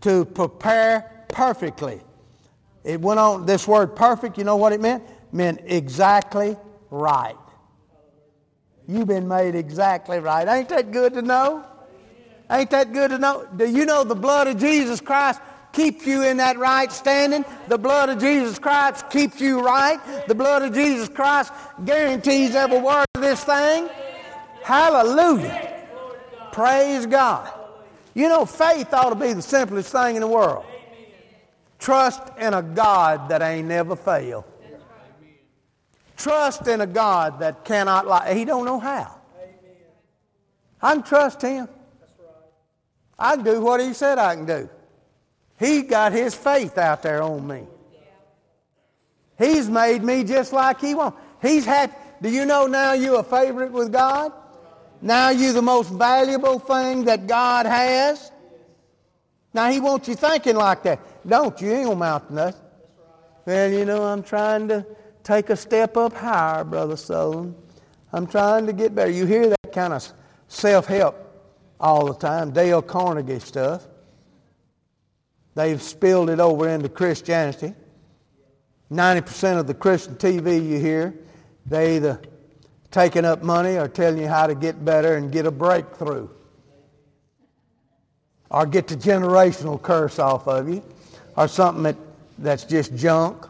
To 0.01 0.25
prepare 0.25 1.25
perfectly. 1.29 2.01
It 2.83 3.01
went 3.01 3.21
on, 3.21 3.47
this 3.47 3.69
word 3.69 3.95
perfect, 3.95 4.39
you 4.39 4.43
know 4.43 4.57
what 4.57 4.73
it 4.73 4.81
meant? 4.81 5.05
It 5.05 5.33
meant 5.33 5.61
exactly 5.65 6.57
right. 6.91 7.37
You've 8.89 9.07
been 9.07 9.29
made 9.29 9.55
exactly 9.55 10.19
right. 10.19 10.49
Ain't 10.49 10.69
that 10.71 10.91
good 10.91 11.15
to 11.15 11.23
know? 11.23 11.65
Ain't 12.51 12.71
that 12.71 12.93
good 12.93 13.11
to 13.11 13.19
know? 13.19 13.47
Do 13.57 13.69
you 13.69 13.87
know 13.87 14.05
the 14.05 14.15
blood 14.15 14.47
of 14.47 14.59
Jesus 14.59 15.01
Christ 15.01 15.41
keeps 15.73 16.07
you 16.07 16.23
in 16.23 16.37
that 16.37 16.59
right 16.59 16.93
standing? 16.93 17.45
The 17.69 17.79
blood 17.79 18.09
of 18.09 18.19
Jesus 18.19 18.59
Christ 18.59 19.11
keeps 19.11 19.41
you 19.41 19.61
right. 19.61 19.99
The 20.29 20.35
blood 20.35 20.63
of 20.63 20.73
Jesus 20.73 21.09
Christ 21.09 21.53
guarantees 21.85 22.55
every 22.55 22.79
word 22.79 23.07
of 23.15 23.23
this 23.23 23.43
thing. 23.43 23.89
Hallelujah. 24.63 25.85
Praise 26.53 27.07
God. 27.07 27.53
You 28.15 28.29
know, 28.29 28.47
faith 28.47 28.95
ought 28.95 29.11
to 29.11 29.17
be 29.17 29.33
the 29.33 29.43
simplest 29.43 29.93
thing 29.93 30.17
in 30.17 30.23
the 30.23 30.29
world. 30.29 30.65
Trust 31.79 32.23
in 32.39 32.55
a 32.55 32.63
God 32.63 33.29
that 33.29 33.43
ain't 33.43 33.69
never 33.69 33.95
failed. 33.97 34.45
Trust 36.17 36.67
in 36.67 36.81
a 36.81 36.87
God 36.87 37.41
that 37.41 37.65
cannot 37.65 38.07
lie. 38.07 38.33
He 38.33 38.45
don't 38.45 38.65
know 38.65 38.81
how. 38.81 39.21
I 40.81 40.95
can 40.95 41.03
trust 41.03 41.43
him. 41.43 41.69
I 43.19 43.37
can 43.37 43.45
do 43.45 43.61
what 43.61 43.81
he 43.81 43.93
said 43.93 44.19
I 44.19 44.35
can 44.35 44.47
do. 44.47 44.69
He 45.59 45.83
got 45.83 46.13
his 46.13 46.35
faith 46.35 46.77
out 46.77 47.03
there 47.03 47.23
on 47.23 47.47
me. 47.47 47.67
He's 49.39 49.69
made 49.69 50.03
me 50.03 50.25
just 50.25 50.53
like 50.53 50.81
he 50.81 50.95
wants. 50.95 51.19
He's 51.41 51.65
happy. 51.65 51.95
Do 52.23 52.31
you 52.31 52.47
know 52.47 52.67
now 52.67 52.93
you're 52.93 53.21
a 53.21 53.23
favorite 53.23 53.73
with 53.73 53.93
God? 53.93 54.33
Now 55.03 55.31
you're 55.31 55.53
the 55.53 55.63
most 55.63 55.91
valuable 55.91 56.59
thing 56.59 57.05
that 57.05 57.27
God 57.27 57.67
has? 57.67 58.33
Now 59.53 59.71
he 59.71 59.81
wants 59.81 60.09
you 60.09 60.15
thinking 60.15 60.57
like 60.57 60.83
that. 60.85 61.01
Don't 61.27 61.59
you? 61.61 61.69
You 61.69 61.75
ain't 61.75 61.85
gonna 61.85 61.97
mount 61.97 62.31
nothing. 62.31 62.61
Well, 63.45 63.71
you 63.71 63.85
know, 63.85 64.03
I'm 64.03 64.23
trying 64.23 64.69
to 64.69 64.87
take 65.23 65.51
a 65.51 65.57
step 65.57 65.97
up 65.97 66.13
higher, 66.13 66.65
Brother 66.65 66.95
Sutherlin. 66.95 67.55
I'm 68.13 68.27
trying 68.27 68.67
to 68.67 68.73
get 68.73 68.95
better. 68.95 69.11
You 69.11 69.27
hear 69.27 69.49
that 69.49 69.73
kind 69.73 69.93
of 69.93 70.07
self-help 70.49 71.26
all 71.81 72.07
the 72.07 72.15
time, 72.15 72.51
Dale 72.53 72.83
Carnegie 72.83 73.39
stuff. 73.39 73.87
They've 75.55 75.81
spilled 75.81 76.31
it 76.31 76.41
over 76.41 76.69
into 76.69 76.89
Christianity. 76.89 77.75
90% 78.93 79.59
of 79.59 79.67
the 79.67 79.75
Christian 79.75 80.15
TV 80.17 80.65
you 80.69 80.79
hear, 80.79 81.15
they 81.65 81.97
either 81.97 82.21
taking 82.91 83.25
up 83.25 83.43
money 83.43 83.77
or 83.77 83.89
telling 83.89 84.19
you 84.19 84.29
how 84.29 84.47
to 84.47 84.55
get 84.55 84.85
better 84.85 85.17
and 85.17 85.33
get 85.33 85.47
a 85.47 85.51
breakthrough. 85.51 86.29
Or 88.51 88.65
get 88.65 88.87
the 88.87 88.97
generational 88.97 89.81
curse 89.81 90.19
off 90.19 90.47
of 90.47 90.69
you. 90.69 90.83
Or 91.37 91.49
something 91.49 91.83
that, 91.83 91.97
that's 92.39 92.65
just 92.65 92.95
junk. 92.95 93.47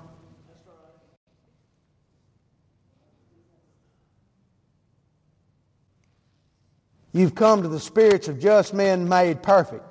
You've 7.16 7.34
come 7.34 7.62
to 7.62 7.68
the 7.68 7.80
spirits 7.80 8.28
of 8.28 8.38
just 8.38 8.74
men 8.74 9.08
made 9.08 9.42
perfect. 9.42 9.82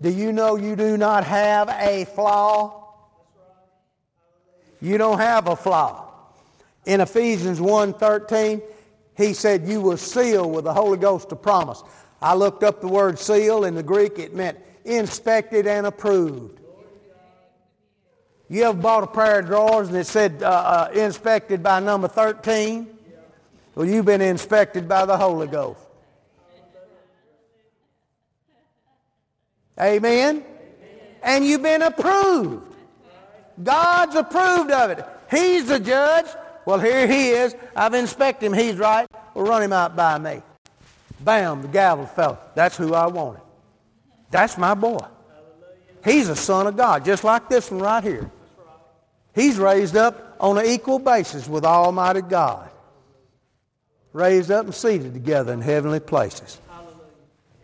Do 0.00 0.10
you 0.10 0.32
know 0.32 0.54
you 0.54 0.76
do 0.76 0.96
not 0.96 1.24
have 1.24 1.68
a 1.68 2.04
flaw? 2.04 2.94
You 4.80 4.96
don't 4.96 5.18
have 5.18 5.48
a 5.48 5.56
flaw. 5.56 6.08
In 6.86 7.00
Ephesians 7.00 7.58
1.13, 7.58 8.62
he 9.16 9.32
said 9.32 9.66
you 9.66 9.80
were 9.80 9.96
sealed 9.96 10.54
with 10.54 10.66
the 10.66 10.72
Holy 10.72 10.98
Ghost 10.98 11.32
of 11.32 11.42
promise. 11.42 11.82
I 12.22 12.36
looked 12.36 12.62
up 12.62 12.80
the 12.80 12.86
word 12.86 13.18
seal. 13.18 13.64
In 13.64 13.74
the 13.74 13.82
Greek, 13.82 14.20
it 14.20 14.36
meant 14.36 14.56
inspected 14.84 15.66
and 15.66 15.84
approved. 15.84 16.60
You 18.48 18.62
ever 18.62 18.78
bought 18.78 19.02
a 19.02 19.08
pair 19.08 19.40
of 19.40 19.46
drawers 19.46 19.88
and 19.88 19.96
it 19.96 20.06
said 20.06 20.44
uh, 20.44 20.46
uh, 20.46 20.90
inspected 20.94 21.60
by 21.60 21.80
number 21.80 22.06
13? 22.06 22.86
Well, 23.74 23.84
you've 23.84 24.06
been 24.06 24.22
inspected 24.22 24.88
by 24.88 25.06
the 25.06 25.16
Holy 25.16 25.48
Ghost. 25.48 25.87
Amen? 29.80 30.44
And 31.22 31.44
you've 31.44 31.62
been 31.62 31.82
approved. 31.82 32.74
God's 33.62 34.14
approved 34.14 34.70
of 34.70 34.90
it. 34.90 35.04
He's 35.30 35.66
the 35.66 35.80
judge. 35.80 36.26
Well, 36.64 36.78
here 36.78 37.06
he 37.06 37.30
is. 37.30 37.56
I've 37.74 37.94
inspected 37.94 38.46
him. 38.46 38.52
He's 38.52 38.76
right. 38.76 39.08
Well, 39.34 39.46
run 39.46 39.62
him 39.62 39.72
out 39.72 39.96
by 39.96 40.18
me. 40.18 40.42
Bam, 41.20 41.62
the 41.62 41.68
gavel 41.68 42.06
fell. 42.06 42.38
That's 42.54 42.76
who 42.76 42.94
I 42.94 43.06
wanted. 43.06 43.42
That's 44.30 44.58
my 44.58 44.74
boy. 44.74 45.04
He's 46.04 46.28
a 46.28 46.36
son 46.36 46.66
of 46.66 46.76
God, 46.76 47.04
just 47.04 47.24
like 47.24 47.48
this 47.48 47.70
one 47.70 47.80
right 47.80 48.04
here. 48.04 48.30
He's 49.34 49.58
raised 49.58 49.96
up 49.96 50.36
on 50.40 50.58
an 50.58 50.66
equal 50.66 50.98
basis 50.98 51.48
with 51.48 51.64
Almighty 51.64 52.22
God. 52.22 52.70
Raised 54.12 54.50
up 54.50 54.64
and 54.64 54.74
seated 54.74 55.14
together 55.14 55.52
in 55.52 55.60
heavenly 55.60 56.00
places. 56.00 56.60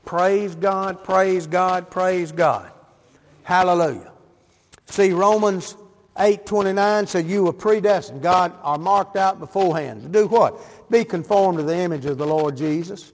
Praise 0.04 0.54
God, 0.54 1.02
praise 1.02 1.46
God, 1.46 1.90
praise 1.90 2.32
God. 2.32 2.70
Hallelujah. 3.42 4.12
See, 4.86 5.12
Romans 5.12 5.76
8.29 6.16 7.08
said 7.08 7.26
you 7.26 7.44
were 7.44 7.52
predestined. 7.52 8.22
God 8.22 8.52
are 8.62 8.78
marked 8.78 9.16
out 9.16 9.40
beforehand. 9.40 10.02
To 10.02 10.08
do 10.08 10.26
what? 10.26 10.60
Be 10.90 11.04
conformed 11.04 11.58
to 11.58 11.64
the 11.64 11.76
image 11.76 12.04
of 12.06 12.18
the 12.18 12.26
Lord 12.26 12.56
Jesus. 12.56 13.12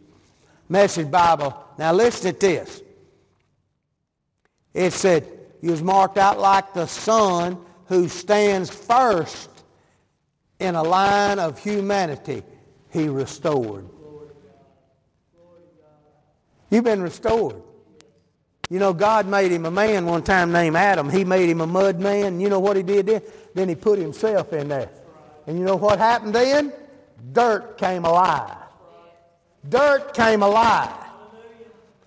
Message 0.68 1.10
Bible. 1.10 1.56
Now 1.78 1.92
listen 1.92 2.34
to 2.34 2.40
this. 2.40 2.82
It 4.74 4.92
said, 4.92 5.26
you 5.60 5.70
was 5.70 5.82
marked 5.82 6.18
out 6.18 6.38
like 6.38 6.74
the 6.74 6.86
son 6.86 7.58
who 7.86 8.08
stands 8.08 8.70
first 8.70 9.50
in 10.58 10.74
a 10.74 10.82
line 10.82 11.38
of 11.38 11.58
humanity. 11.58 12.42
He 12.90 13.08
restored. 13.08 13.88
You've 16.70 16.84
been 16.84 17.02
restored. 17.02 17.56
You 18.68 18.78
know, 18.78 18.92
God 18.92 19.26
made 19.26 19.50
him 19.50 19.66
a 19.66 19.70
man 19.70 20.06
one 20.06 20.22
time 20.22 20.52
named 20.52 20.76
Adam. 20.76 21.10
He 21.10 21.24
made 21.24 21.48
him 21.48 21.60
a 21.60 21.66
mud 21.66 21.98
man. 21.98 22.40
You 22.40 22.48
know 22.48 22.60
what 22.60 22.76
he 22.76 22.84
did 22.84 23.06
then? 23.06 23.22
Then 23.54 23.68
he 23.68 23.74
put 23.74 23.98
himself 23.98 24.52
in 24.52 24.68
there. 24.68 24.90
And 25.46 25.58
you 25.58 25.64
know 25.64 25.76
what 25.76 25.98
happened 25.98 26.34
then? 26.34 26.72
Dirt 27.32 27.76
came 27.78 28.04
alive. 28.04 28.56
Dirt 29.68 30.14
came 30.14 30.42
alive. 30.42 30.94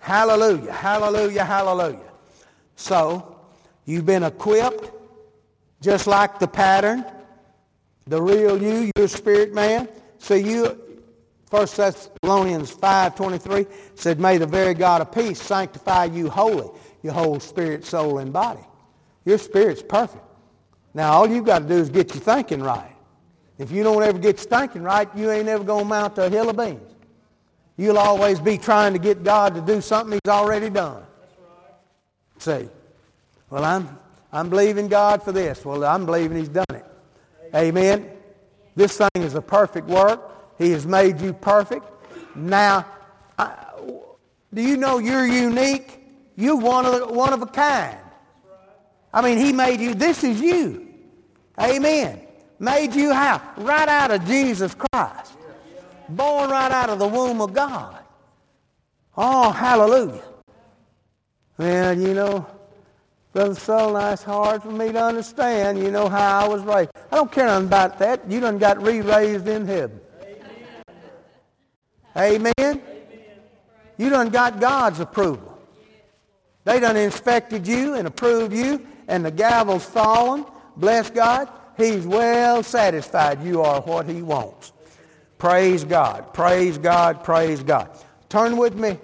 Hallelujah, 0.00 0.72
hallelujah, 0.72 1.44
hallelujah. 1.44 2.10
So, 2.76 3.38
you've 3.84 4.04
been 4.04 4.22
equipped 4.22 4.90
just 5.80 6.06
like 6.06 6.38
the 6.38 6.48
pattern, 6.48 7.04
the 8.06 8.20
real 8.20 8.60
you, 8.60 8.90
your 8.96 9.08
spirit 9.08 9.54
man. 9.54 9.88
So 10.18 10.34
you, 10.34 10.78
1 11.54 11.68
Thessalonians 11.76 12.74
5.23 12.74 13.68
said, 13.94 14.18
May 14.18 14.38
the 14.38 14.46
very 14.46 14.74
God 14.74 15.00
of 15.00 15.12
peace 15.12 15.40
sanctify 15.40 16.06
you 16.06 16.28
wholly, 16.28 16.68
your 17.04 17.12
whole 17.12 17.38
spirit, 17.38 17.84
soul, 17.84 18.18
and 18.18 18.32
body. 18.32 18.64
Your 19.24 19.38
spirit's 19.38 19.80
perfect. 19.80 20.24
Now, 20.94 21.12
all 21.12 21.28
you've 21.28 21.44
got 21.44 21.60
to 21.60 21.68
do 21.68 21.76
is 21.76 21.90
get 21.90 22.12
your 22.12 22.24
thinking 22.24 22.60
right. 22.60 22.90
If 23.56 23.70
you 23.70 23.84
don't 23.84 24.02
ever 24.02 24.18
get 24.18 24.38
your 24.38 24.48
thinking 24.48 24.82
right, 24.82 25.08
you 25.14 25.30
ain't 25.30 25.46
ever 25.46 25.62
going 25.62 25.84
to 25.84 25.88
mount 25.88 26.18
a 26.18 26.28
hill 26.28 26.50
of 26.50 26.56
beans. 26.56 26.92
You'll 27.76 27.98
always 27.98 28.40
be 28.40 28.58
trying 28.58 28.92
to 28.94 28.98
get 28.98 29.22
God 29.22 29.54
to 29.54 29.60
do 29.60 29.80
something 29.80 30.18
he's 30.24 30.32
already 30.32 30.70
done. 30.70 31.04
See, 32.38 32.68
well, 33.48 33.64
I'm, 33.64 33.96
I'm 34.32 34.50
believing 34.50 34.88
God 34.88 35.22
for 35.22 35.30
this. 35.30 35.64
Well, 35.64 35.84
I'm 35.84 36.04
believing 36.04 36.36
he's 36.36 36.48
done 36.48 36.64
it. 36.70 36.84
Amen. 37.54 38.10
This 38.74 38.96
thing 38.96 39.22
is 39.22 39.36
a 39.36 39.42
perfect 39.42 39.86
work. 39.86 40.32
He 40.58 40.70
has 40.70 40.86
made 40.86 41.20
you 41.20 41.32
perfect. 41.32 41.84
Now, 42.34 42.86
I, 43.38 43.54
do 44.52 44.62
you 44.62 44.76
know 44.76 44.98
you're 44.98 45.26
unique? 45.26 46.00
You're 46.36 46.56
one 46.56 46.86
of, 46.86 46.92
the, 46.92 47.06
one 47.12 47.32
of 47.32 47.42
a 47.42 47.46
kind. 47.46 47.98
I 49.12 49.22
mean, 49.22 49.38
he 49.38 49.52
made 49.52 49.80
you. 49.80 49.94
This 49.94 50.24
is 50.24 50.40
you. 50.40 50.88
Amen. 51.60 52.20
Made 52.58 52.94
you 52.94 53.12
how? 53.12 53.40
Right 53.56 53.88
out 53.88 54.10
of 54.10 54.24
Jesus 54.26 54.74
Christ. 54.74 55.34
Born 56.08 56.50
right 56.50 56.70
out 56.70 56.90
of 56.90 56.98
the 56.98 57.06
womb 57.06 57.40
of 57.40 57.52
God. 57.52 57.98
Oh, 59.16 59.50
hallelujah. 59.50 60.22
Well, 61.56 61.98
you 61.98 62.14
know, 62.14 62.46
Brother 63.32 63.54
Sutherlin, 63.54 64.12
it's 64.12 64.22
hard 64.22 64.62
for 64.62 64.70
me 64.70 64.92
to 64.92 65.02
understand, 65.02 65.78
you 65.78 65.90
know, 65.90 66.08
how 66.08 66.44
I 66.44 66.48
was 66.48 66.62
raised. 66.62 66.90
I 67.10 67.16
don't 67.16 67.30
care 67.30 67.46
nothing 67.46 67.66
about 67.66 67.98
that. 68.00 68.28
You 68.30 68.40
done 68.40 68.58
got 68.58 68.82
re-raised 68.82 69.46
in 69.46 69.66
heaven. 69.66 70.00
Amen. 72.16 72.82
You 73.96 74.10
done 74.10 74.30
got 74.30 74.60
God's 74.60 75.00
approval. 75.00 75.58
They 76.64 76.80
done 76.80 76.96
inspected 76.96 77.66
you 77.66 77.94
and 77.94 78.06
approved 78.06 78.52
you, 78.52 78.86
and 79.08 79.24
the 79.24 79.30
gavel's 79.30 79.84
fallen. 79.84 80.46
Bless 80.76 81.10
God. 81.10 81.48
He's 81.76 82.06
well 82.06 82.62
satisfied 82.62 83.42
you 83.42 83.62
are 83.62 83.80
what 83.82 84.08
he 84.08 84.22
wants. 84.22 84.72
Praise 85.38 85.84
God. 85.84 86.32
Praise 86.32 86.78
God. 86.78 87.22
Praise 87.22 87.62
God. 87.62 87.90
Turn 88.28 88.56
with 88.56 88.74
me 88.74 88.98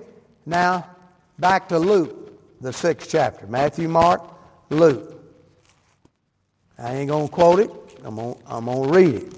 now 0.46 0.88
back 1.38 1.68
to 1.68 1.78
Luke, 1.78 2.60
the 2.60 2.72
sixth 2.72 3.10
chapter. 3.10 3.46
Matthew, 3.46 3.88
Mark, 3.88 4.22
Luke. 4.70 5.20
I 6.78 6.94
ain't 6.94 7.10
going 7.10 7.28
to 7.28 7.32
quote 7.32 7.60
it. 7.60 7.70
I'm 8.04 8.16
going 8.16 8.36
I'm 8.46 8.66
to 8.66 8.90
read 8.90 9.14
it. 9.14 9.34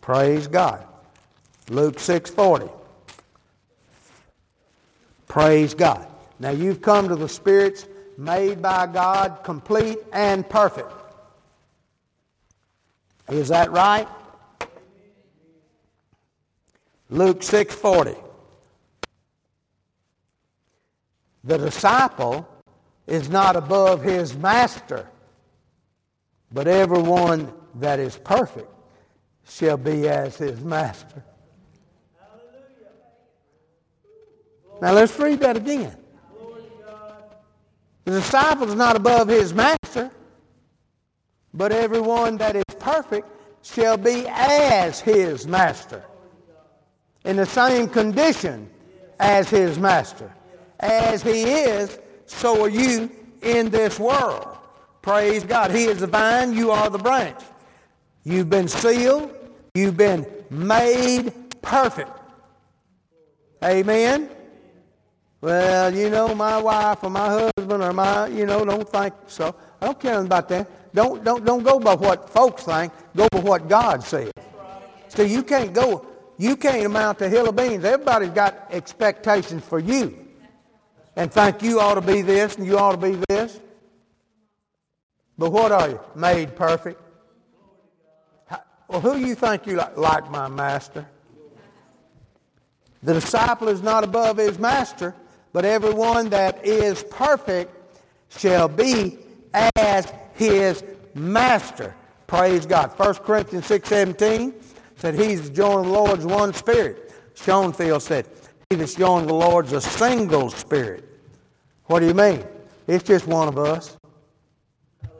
Praise 0.00 0.46
God. 0.46 0.84
Luke 1.68 1.96
6.40. 1.96 2.70
Praise 5.26 5.74
God. 5.74 6.06
Now 6.38 6.50
you've 6.50 6.80
come 6.80 7.08
to 7.08 7.16
the 7.16 7.28
spirits 7.28 7.86
made 8.16 8.62
by 8.62 8.86
God 8.86 9.40
complete 9.44 9.98
and 10.12 10.48
perfect. 10.48 10.90
Is 13.28 13.48
that 13.48 13.70
right? 13.70 14.08
Luke 17.10 17.40
6:40. 17.40 18.16
The 21.44 21.58
disciple 21.58 22.46
is 23.06 23.28
not 23.28 23.56
above 23.56 24.02
his 24.02 24.36
master, 24.36 25.08
but 26.52 26.66
everyone 26.66 27.52
that 27.76 27.98
is 27.98 28.16
perfect 28.18 28.70
shall 29.46 29.78
be 29.78 30.08
as 30.08 30.36
his 30.36 30.60
master. 30.60 31.22
Now 34.80 34.92
let's 34.92 35.18
read 35.18 35.40
that 35.40 35.56
again. 35.56 35.96
The 38.04 38.12
disciple 38.12 38.68
is 38.68 38.74
not 38.74 38.96
above 38.96 39.28
his 39.28 39.52
master, 39.52 40.10
but 41.52 41.72
everyone 41.72 42.38
that 42.38 42.56
is 42.56 42.64
perfect 42.78 43.28
shall 43.62 43.96
be 43.96 44.24
as 44.28 45.00
his 45.00 45.46
master. 45.46 46.02
In 47.24 47.36
the 47.36 47.44
same 47.44 47.88
condition 47.88 48.70
as 49.20 49.50
his 49.50 49.78
master. 49.78 50.32
As 50.80 51.22
he 51.22 51.42
is, 51.42 51.98
so 52.26 52.64
are 52.64 52.68
you 52.68 53.10
in 53.42 53.68
this 53.70 53.98
world. 53.98 54.56
Praise 55.02 55.44
God. 55.44 55.70
He 55.70 55.84
is 55.84 56.00
the 56.00 56.06
vine, 56.06 56.54
you 56.54 56.70
are 56.70 56.88
the 56.88 56.98
branch. 56.98 57.40
You've 58.24 58.50
been 58.50 58.68
sealed, 58.68 59.34
you've 59.74 59.96
been 59.96 60.26
made 60.50 61.32
perfect. 61.62 62.10
Amen. 63.62 64.30
Well, 65.40 65.94
you 65.94 66.10
know, 66.10 66.34
my 66.34 66.58
wife 66.58 67.02
or 67.02 67.10
my 67.10 67.28
husband 67.28 67.82
or 67.82 67.92
my, 67.92 68.26
you 68.26 68.44
know, 68.44 68.64
don't 68.64 68.88
think 68.88 69.14
so. 69.28 69.54
I 69.80 69.86
don't 69.86 70.00
care 70.00 70.20
about 70.20 70.48
that. 70.48 70.94
Don't, 70.94 71.22
don't, 71.22 71.44
don't 71.44 71.62
go 71.62 71.78
by 71.78 71.94
what 71.94 72.28
folks 72.28 72.64
think. 72.64 72.92
Go 73.14 73.28
by 73.30 73.40
what 73.40 73.68
God 73.68 74.02
says. 74.02 74.32
See, 75.08 75.26
you 75.26 75.42
can't 75.42 75.72
go, 75.72 76.06
you 76.38 76.56
can't 76.56 76.84
amount 76.84 77.20
to 77.20 77.28
hill 77.28 77.48
of 77.48 77.56
beans. 77.56 77.84
Everybody's 77.84 78.30
got 78.30 78.66
expectations 78.70 79.64
for 79.64 79.78
you. 79.78 80.26
And 81.14 81.32
think 81.32 81.62
you 81.62 81.80
ought 81.80 81.94
to 81.94 82.00
be 82.00 82.22
this 82.22 82.56
and 82.56 82.66
you 82.66 82.78
ought 82.78 82.92
to 82.92 82.98
be 82.98 83.18
this. 83.28 83.60
But 85.36 85.50
what 85.50 85.70
are 85.70 85.88
you? 85.90 86.00
Made 86.16 86.56
perfect. 86.56 87.00
Well, 88.88 89.00
who 89.00 89.18
you 89.18 89.34
think 89.34 89.66
you 89.66 89.76
like? 89.76 89.96
Like 89.96 90.30
my 90.30 90.48
master. 90.48 91.06
The 93.02 93.14
disciple 93.14 93.68
is 93.68 93.82
not 93.82 94.02
above 94.02 94.38
his 94.38 94.58
master, 94.58 95.14
but 95.52 95.64
everyone 95.64 96.28
that 96.30 96.64
is 96.64 97.02
perfect 97.04 97.72
shall 98.28 98.68
be 98.68 99.18
as 99.76 100.12
his 100.34 100.84
master. 101.14 101.94
Praise 102.26 102.66
God. 102.66 102.90
1 102.98 103.14
Corinthians 103.16 103.68
6.17 103.68 104.54
said 104.96 105.14
he's 105.14 105.50
joined 105.50 105.86
the 105.86 105.92
Lord's 105.92 106.26
one 106.26 106.52
spirit. 106.52 107.12
Schonfield 107.34 108.02
said 108.02 108.26
he 108.70 108.76
that's 108.76 108.94
joined 108.94 109.28
the 109.28 109.34
Lord's 109.34 109.72
a 109.72 109.80
single 109.80 110.50
spirit. 110.50 111.04
What 111.86 112.00
do 112.00 112.06
you 112.06 112.14
mean? 112.14 112.44
It's 112.86 113.04
just 113.04 113.26
one 113.26 113.48
of 113.48 113.58
us. 113.58 113.96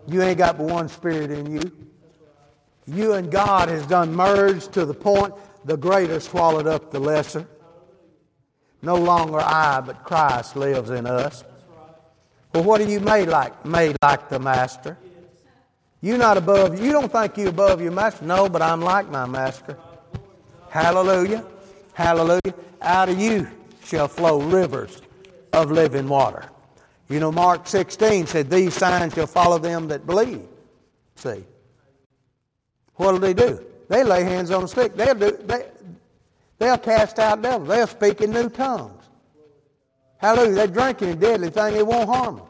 You 0.06 0.22
ain't 0.22 0.38
got 0.38 0.58
but 0.58 0.66
one 0.66 0.88
spirit 0.88 1.30
in 1.30 1.50
you. 1.50 1.72
You 2.86 3.12
and 3.14 3.30
God 3.30 3.68
has 3.68 3.86
done 3.86 4.14
merged 4.14 4.72
to 4.72 4.84
the 4.84 4.94
point 4.94 5.34
the 5.64 5.76
greater 5.76 6.20
swallowed 6.20 6.66
up 6.66 6.90
the 6.90 6.98
lesser. 6.98 7.46
No 8.82 8.96
longer 8.96 9.40
I, 9.40 9.80
but 9.80 10.04
Christ 10.04 10.56
lives 10.56 10.90
in 10.90 11.06
us. 11.06 11.44
Well, 12.54 12.64
what 12.64 12.80
are 12.80 12.88
you 12.88 13.00
made 13.00 13.28
like? 13.28 13.64
Made 13.64 13.96
like 14.02 14.28
the 14.28 14.38
Master. 14.38 14.96
You're 16.00 16.18
not 16.18 16.36
above, 16.36 16.80
you 16.80 16.92
don't 16.92 17.10
think 17.10 17.36
you're 17.36 17.48
above 17.48 17.80
your 17.80 17.92
Master. 17.92 18.24
No, 18.24 18.48
but 18.48 18.62
I'm 18.62 18.80
like 18.80 19.10
my 19.10 19.26
Master. 19.26 19.76
Hallelujah. 20.70 21.44
Hallelujah. 21.92 22.54
Out 22.80 23.08
of 23.08 23.18
you 23.18 23.48
shall 23.84 24.06
flow 24.06 24.40
rivers 24.40 25.02
of 25.52 25.70
living 25.70 26.08
water. 26.08 26.44
You 27.08 27.20
know, 27.20 27.32
Mark 27.32 27.66
16 27.66 28.26
said, 28.26 28.50
These 28.50 28.74
signs 28.74 29.14
shall 29.14 29.26
follow 29.26 29.58
them 29.58 29.88
that 29.88 30.06
believe. 30.06 30.46
See. 31.16 31.44
What'll 32.94 33.18
they 33.18 33.34
do? 33.34 33.64
They 33.88 34.04
lay 34.04 34.24
hands 34.24 34.50
on 34.50 34.62
the 34.62 34.68
sick. 34.68 34.94
They'll, 34.94 35.14
do, 35.14 35.36
they, 35.44 35.66
they'll 36.58 36.78
cast 36.78 37.18
out 37.18 37.42
devils. 37.42 37.68
They'll 37.68 37.86
speak 37.86 38.20
in 38.20 38.32
new 38.32 38.48
tongues. 38.48 39.04
Hallelujah. 40.18 40.54
They 40.54 40.66
drink 40.66 41.02
any 41.02 41.14
deadly 41.14 41.50
thing, 41.50 41.76
it 41.76 41.86
won't 41.86 42.08
harm 42.08 42.36
them. 42.36 42.46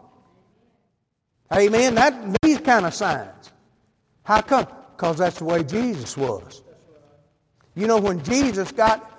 Amen. 1.54 1.94
That, 1.94 2.36
these 2.42 2.59
kind 2.59 2.86
of 2.86 2.94
signs. 2.94 3.52
How 4.24 4.42
come? 4.42 4.66
Because 4.96 5.18
that's 5.18 5.38
the 5.38 5.44
way 5.44 5.62
Jesus 5.62 6.16
was. 6.16 6.62
You 7.74 7.86
know, 7.86 7.98
when 7.98 8.22
Jesus 8.24 8.72
got, 8.72 9.11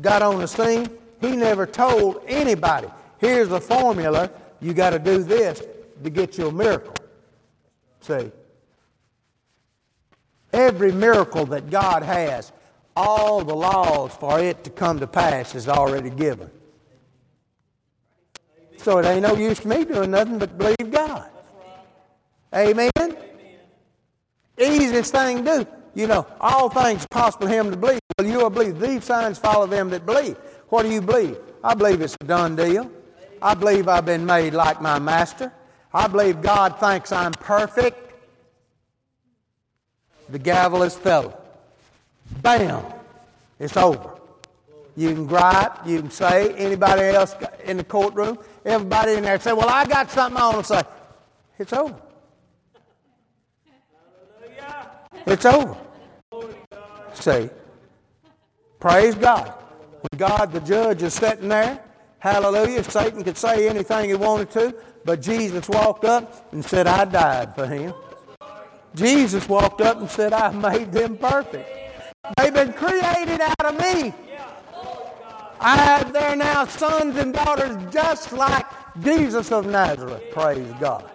got 0.00 0.22
on 0.22 0.40
the 0.40 0.48
scene, 0.48 0.88
he 1.20 1.36
never 1.36 1.66
told 1.66 2.22
anybody, 2.26 2.88
here's 3.18 3.48
the 3.48 3.60
formula, 3.60 4.30
you 4.60 4.74
got 4.74 4.90
to 4.90 4.98
do 4.98 5.22
this 5.22 5.62
to 6.02 6.10
get 6.10 6.36
you 6.36 6.48
a 6.48 6.52
miracle. 6.52 6.94
See? 8.00 8.32
Every 10.52 10.92
miracle 10.92 11.46
that 11.46 11.70
God 11.70 12.02
has, 12.02 12.52
all 13.00 13.42
the 13.42 13.54
laws 13.54 14.14
for 14.14 14.38
it 14.40 14.62
to 14.64 14.70
come 14.70 15.00
to 15.00 15.06
pass 15.06 15.54
is 15.54 15.68
already 15.68 16.10
given. 16.10 16.50
So 18.76 18.98
it 18.98 19.06
ain't 19.06 19.22
no 19.22 19.34
use 19.34 19.60
to 19.60 19.68
me 19.68 19.84
doing 19.84 20.10
nothing 20.10 20.38
but 20.38 20.56
believe 20.58 20.90
God. 20.90 21.30
Amen? 22.54 22.90
Easiest 24.58 25.12
thing 25.12 25.44
to 25.44 25.64
do. 25.64 25.66
You 25.94 26.06
know, 26.06 26.26
all 26.40 26.68
things 26.68 27.06
possible 27.06 27.46
him 27.46 27.70
to 27.70 27.76
believe. 27.76 28.00
Well, 28.18 28.28
you 28.28 28.38
will 28.38 28.50
believe. 28.50 28.78
These 28.78 29.04
signs 29.04 29.38
follow 29.38 29.66
them 29.66 29.88
that 29.90 30.04
believe. 30.04 30.36
What 30.68 30.82
do 30.82 30.90
you 30.90 31.00
believe? 31.00 31.38
I 31.64 31.74
believe 31.74 32.02
it's 32.02 32.16
a 32.20 32.24
done 32.24 32.54
deal. 32.54 32.90
I 33.40 33.54
believe 33.54 33.88
I've 33.88 34.04
been 34.04 34.26
made 34.26 34.52
like 34.52 34.82
my 34.82 34.98
master. 34.98 35.52
I 35.92 36.06
believe 36.06 36.42
God 36.42 36.78
thinks 36.78 37.12
I'm 37.12 37.32
perfect. 37.32 38.12
The 40.28 40.38
gavel 40.38 40.82
is 40.82 40.94
fell. 40.94 41.39
Bam! 42.42 42.84
It's 43.58 43.76
over. 43.76 44.20
You 44.96 45.14
can 45.14 45.26
gripe, 45.26 45.86
you 45.86 46.00
can 46.00 46.10
say, 46.10 46.52
anybody 46.54 47.02
else 47.02 47.34
in 47.64 47.76
the 47.76 47.84
courtroom, 47.84 48.38
everybody 48.64 49.14
in 49.14 49.22
there 49.22 49.38
say, 49.40 49.52
Well, 49.52 49.68
I 49.68 49.84
got 49.84 50.10
something 50.10 50.40
I 50.40 50.46
want 50.48 50.58
to 50.58 50.64
say. 50.64 50.82
It's 51.58 51.72
over. 51.72 51.96
It's 55.26 55.44
over. 55.44 55.76
See, 57.14 57.50
praise 58.78 59.14
God. 59.14 59.52
When 60.00 60.18
God, 60.18 60.52
the 60.52 60.60
judge, 60.60 61.02
is 61.02 61.14
sitting 61.14 61.48
there, 61.48 61.82
hallelujah, 62.18 62.82
Satan 62.84 63.22
could 63.22 63.36
say 63.36 63.68
anything 63.68 64.08
he 64.08 64.14
wanted 64.14 64.50
to, 64.52 64.74
but 65.04 65.20
Jesus 65.20 65.68
walked 65.68 66.04
up 66.04 66.52
and 66.52 66.64
said, 66.64 66.86
I 66.86 67.04
died 67.04 67.54
for 67.54 67.66
him. 67.66 67.92
Jesus 68.94 69.48
walked 69.48 69.82
up 69.82 69.98
and 70.00 70.10
said, 70.10 70.32
I 70.32 70.50
made 70.50 70.90
them 70.90 71.16
perfect. 71.16 71.68
They've 72.36 72.54
been 72.54 72.72
created 72.72 73.40
out 73.40 73.64
of 73.64 73.78
me. 73.78 74.14
I 75.60 75.76
have 75.76 76.12
there 76.12 76.36
now 76.36 76.64
sons 76.64 77.16
and 77.16 77.34
daughters 77.34 77.76
just 77.92 78.32
like 78.32 78.64
Jesus 79.02 79.52
of 79.52 79.66
Nazareth. 79.66 80.22
Praise 80.32 80.72
God. 80.80 81.10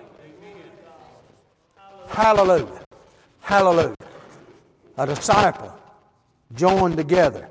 Hallelujah. 2.07 2.86
Hallelujah. 3.41 3.95
A 4.97 5.05
disciple 5.07 5.74
joined 6.53 6.95
together, 6.95 7.49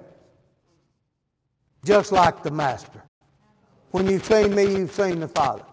just 1.85 2.13
like 2.13 2.43
the 2.43 2.51
Master. 2.51 3.03
When 3.91 4.07
you've 4.09 4.25
seen 4.25 4.55
me, 4.55 4.65
you've 4.65 4.93
seen 4.93 5.21
the 5.21 5.29
Father. 5.29 5.65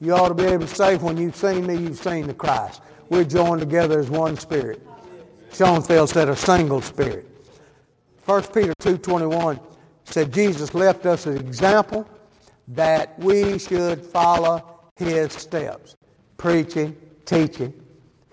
You 0.00 0.14
ought 0.14 0.28
to 0.28 0.34
be 0.34 0.44
able 0.44 0.66
to 0.66 0.74
say, 0.74 0.96
when 0.96 1.16
you've 1.16 1.36
seen 1.36 1.66
me, 1.66 1.76
you've 1.76 1.98
seen 1.98 2.26
the 2.26 2.34
Christ. 2.34 2.80
We're 3.08 3.24
joined 3.24 3.60
together 3.60 4.00
as 4.00 4.10
one 4.10 4.36
spirit. 4.36 4.84
Schonfield 5.52 6.08
said 6.08 6.28
a 6.28 6.36
single 6.36 6.80
spirit. 6.80 7.28
1 8.24 8.42
Peter 8.44 8.72
2.21 8.80 9.60
said 10.04 10.32
Jesus 10.32 10.74
left 10.74 11.04
us 11.06 11.26
an 11.26 11.36
example 11.36 12.08
that 12.68 13.18
we 13.18 13.58
should 13.58 14.04
follow 14.04 14.80
his 14.96 15.32
steps. 15.32 15.94
Preaching, 16.38 16.96
teaching, 17.24 17.72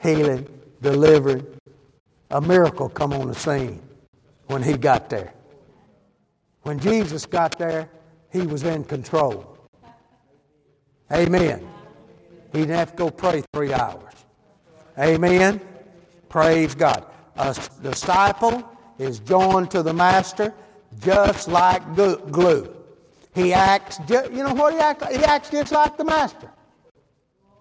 healing, 0.01 0.47
delivering. 0.81 1.45
A 2.31 2.39
miracle 2.39 2.89
come 2.89 3.11
on 3.13 3.27
the 3.27 3.35
scene 3.35 3.81
when 4.47 4.63
he 4.63 4.77
got 4.77 5.09
there. 5.09 5.33
When 6.61 6.79
Jesus 6.79 7.25
got 7.25 7.57
there, 7.57 7.89
he 8.31 8.41
was 8.41 8.63
in 8.63 8.83
control. 8.83 9.57
Amen. 11.11 11.67
He 12.53 12.59
didn't 12.59 12.75
have 12.75 12.91
to 12.91 12.97
go 12.97 13.09
pray 13.09 13.43
three 13.53 13.73
hours. 13.73 14.13
Amen. 14.97 15.59
Praise 16.29 16.75
God. 16.75 17.05
A 17.37 17.55
disciple 17.81 18.63
is 18.97 19.19
joined 19.19 19.71
to 19.71 19.83
the 19.83 19.93
master 19.93 20.53
just 21.01 21.47
like 21.47 21.95
glue. 21.95 22.73
He 23.33 23.53
acts, 23.53 23.99
just, 24.07 24.31
you 24.31 24.43
know 24.43 24.53
what 24.53 24.73
he 24.73 24.79
acts? 24.79 25.01
like? 25.03 25.15
He 25.15 25.23
acts 25.23 25.49
just 25.49 25.71
like 25.71 25.97
the 25.97 26.03
master. 26.03 26.49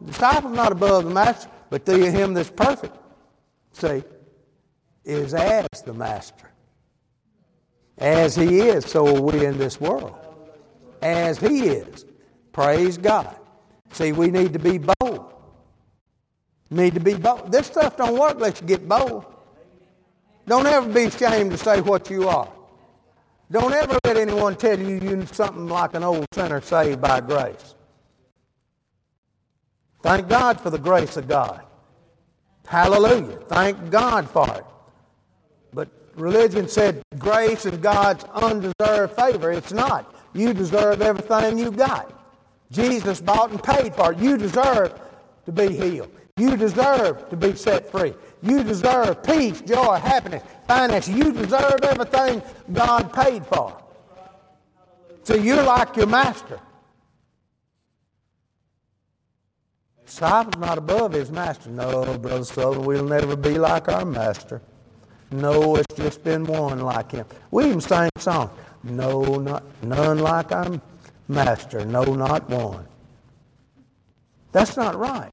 The 0.01 0.07
disciple's 0.07 0.55
not 0.55 0.73
above 0.73 1.05
the 1.05 1.11
master, 1.11 1.51
but 1.71 1.85
to 1.87 2.11
him 2.11 2.35
that's 2.35 2.51
perfect, 2.51 2.97
see, 3.73 4.03
is 5.05 5.35
as 5.35 5.67
the 5.85 5.93
master. 5.93 6.51
As 7.99 8.37
he 8.37 8.61
is, 8.61 8.85
so 8.85 9.17
are 9.17 9.21
we 9.21 9.45
in 9.45 9.59
this 9.59 9.81
world. 9.81 10.15
As 11.03 11.39
he 11.39 11.69
is. 11.69 12.05
Praise 12.53 12.97
God. 12.97 13.37
See, 13.93 14.13
we 14.13 14.31
need 14.31 14.53
to 14.53 14.59
be 14.59 14.79
bold. 14.79 14.98
Need 16.71 16.95
to 16.95 17.01
be 17.01 17.15
bold. 17.15 17.51
This 17.51 17.67
stuff 17.67 17.97
don't 17.97 18.19
work 18.19 18.35
unless 18.35 18.61
you 18.61 18.67
get 18.67 18.89
bold. 18.89 19.25
Don't 20.47 20.67
ever 20.67 20.89
be 20.89 21.05
ashamed 21.05 21.51
to 21.53 21.59
say 21.59 21.81
what 21.81 22.11
you 22.11 22.29
are. 22.29 22.51
Don't 23.51 23.73
ever 23.73 23.99
let 24.05 24.17
anyone 24.17 24.57
tell 24.57 24.79
you 24.79 24.99
you're 24.99 25.27
something 25.27 25.69
like 25.69 25.95
an 25.95 26.05
old 26.05 26.27
sinner 26.33 26.61
saved 26.61 27.01
by 27.01 27.21
grace. 27.21 27.75
Thank 30.03 30.29
God 30.29 30.61
for 30.61 30.71
the 30.71 30.79
grace 30.79 31.17
of 31.17 31.27
God. 31.27 31.63
Hallelujah. 32.67 33.39
Thank 33.47 33.91
God 33.91 34.29
for 34.29 34.47
it. 34.55 34.65
But 35.73 35.89
religion 36.15 36.69
said 36.69 37.03
grace 37.19 37.65
is 37.65 37.79
God's 37.79 38.25
undeserved 38.25 39.17
favor. 39.17 39.51
It's 39.51 39.73
not. 39.73 40.15
You 40.35 40.53
deserve 40.53 41.01
everything 41.01 41.59
you 41.59 41.71
got. 41.71 42.15
Jesus 42.71 43.21
bought 43.21 43.51
and 43.51 43.63
paid 43.63 43.95
for 43.95 44.13
it. 44.13 44.19
You 44.19 44.37
deserve 44.37 45.01
to 45.47 45.53
be 45.53 45.75
healed. 45.75 46.11
You 46.39 46.57
deserve 46.57 47.29
to 47.31 47.37
be 47.37 47.55
set 47.57 47.91
free. 47.91 48.15
You 48.43 48.63
deserve 48.63 49.23
peace, 49.25 49.61
joy, 49.61 49.97
happiness, 49.97 50.43
finance. 50.69 51.09
You 51.09 51.33
deserve 51.33 51.81
everything 51.83 52.43
God 52.73 53.13
paid 53.13 53.45
for. 53.47 53.77
So 55.25 55.35
you're 55.35 55.63
like 55.63 55.97
your 55.97 56.07
master. 56.07 56.61
Disciple's 60.07 60.57
not 60.59 60.79
above 60.79 61.13
his 61.13 61.31
master. 61.31 61.69
No, 61.69 62.17
Brother 62.17 62.41
Sutherlin, 62.41 62.85
we'll 62.87 63.05
never 63.05 63.37
be 63.37 63.59
like 63.59 63.89
our 63.89 64.07
master. 64.07 64.63
No, 65.31 65.77
it's 65.77 65.95
just 65.97 66.25
been 66.25 66.45
one 66.45 66.81
like 66.81 67.11
him. 67.13 67.27
We 67.51 67.67
even 67.67 67.81
sang 67.81 68.09
a 68.17 68.21
song. 68.21 68.51
No, 68.83 69.23
not 69.37 69.65
none 69.83 70.21
like 70.21 70.53
our 70.53 70.81
master. 71.27 71.85
No, 71.85 72.05
not 72.05 72.49
one. 72.49 72.87
That's 74.53 74.77
not 74.77 74.97
right. 74.97 75.31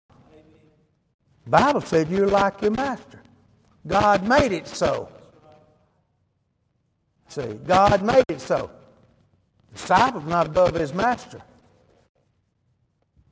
Bible 1.48 1.82
said 1.82 2.10
you're 2.10 2.28
like 2.28 2.62
your 2.62 2.72
master. 2.72 3.22
God 3.86 4.28
made 4.28 4.52
it 4.52 4.68
so. 4.68 5.10
See, 7.28 7.54
God 7.66 8.02
made 8.04 8.24
it 8.30 8.41
so. 8.41 8.72
The 9.72 9.78
disciple's 9.78 10.26
not 10.26 10.48
above 10.48 10.76
his 10.76 10.93
master. 10.93 11.41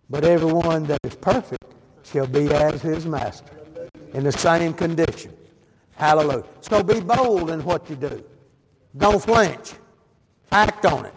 But 0.10 0.26
everyone 0.26 0.84
that 0.86 1.00
is 1.04 1.16
perfect 1.16 1.64
shall 2.04 2.28
be 2.28 2.52
as 2.54 2.82
his 2.82 3.06
master 3.06 3.54
in 4.14 4.24
the 4.24 4.32
same 4.32 4.74
condition. 4.74 5.34
Hallelujah. 5.96 6.44
So 6.62 6.84
be 6.84 7.00
bold 7.00 7.50
in 7.50 7.64
what 7.64 7.90
you 7.90 7.96
do. 7.96 8.24
Don't 8.96 9.22
flinch. 9.22 9.74
Act 10.52 10.86
on 10.86 11.06
it. 11.06 11.14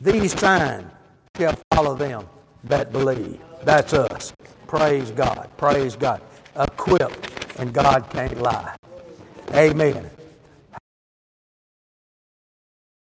These 0.00 0.38
signs 0.38 0.90
shall 1.36 1.56
follow 1.72 1.94
them 1.94 2.26
that 2.64 2.90
believe. 2.92 3.40
That's 3.62 3.92
us. 3.92 4.32
Praise 4.66 5.10
God. 5.12 5.48
Praise 5.56 5.94
God. 5.94 6.20
Equipped, 6.56 7.58
and 7.58 7.72
God 7.72 8.08
can't 8.10 8.40
lie. 8.42 8.76
Amen. 9.54 10.10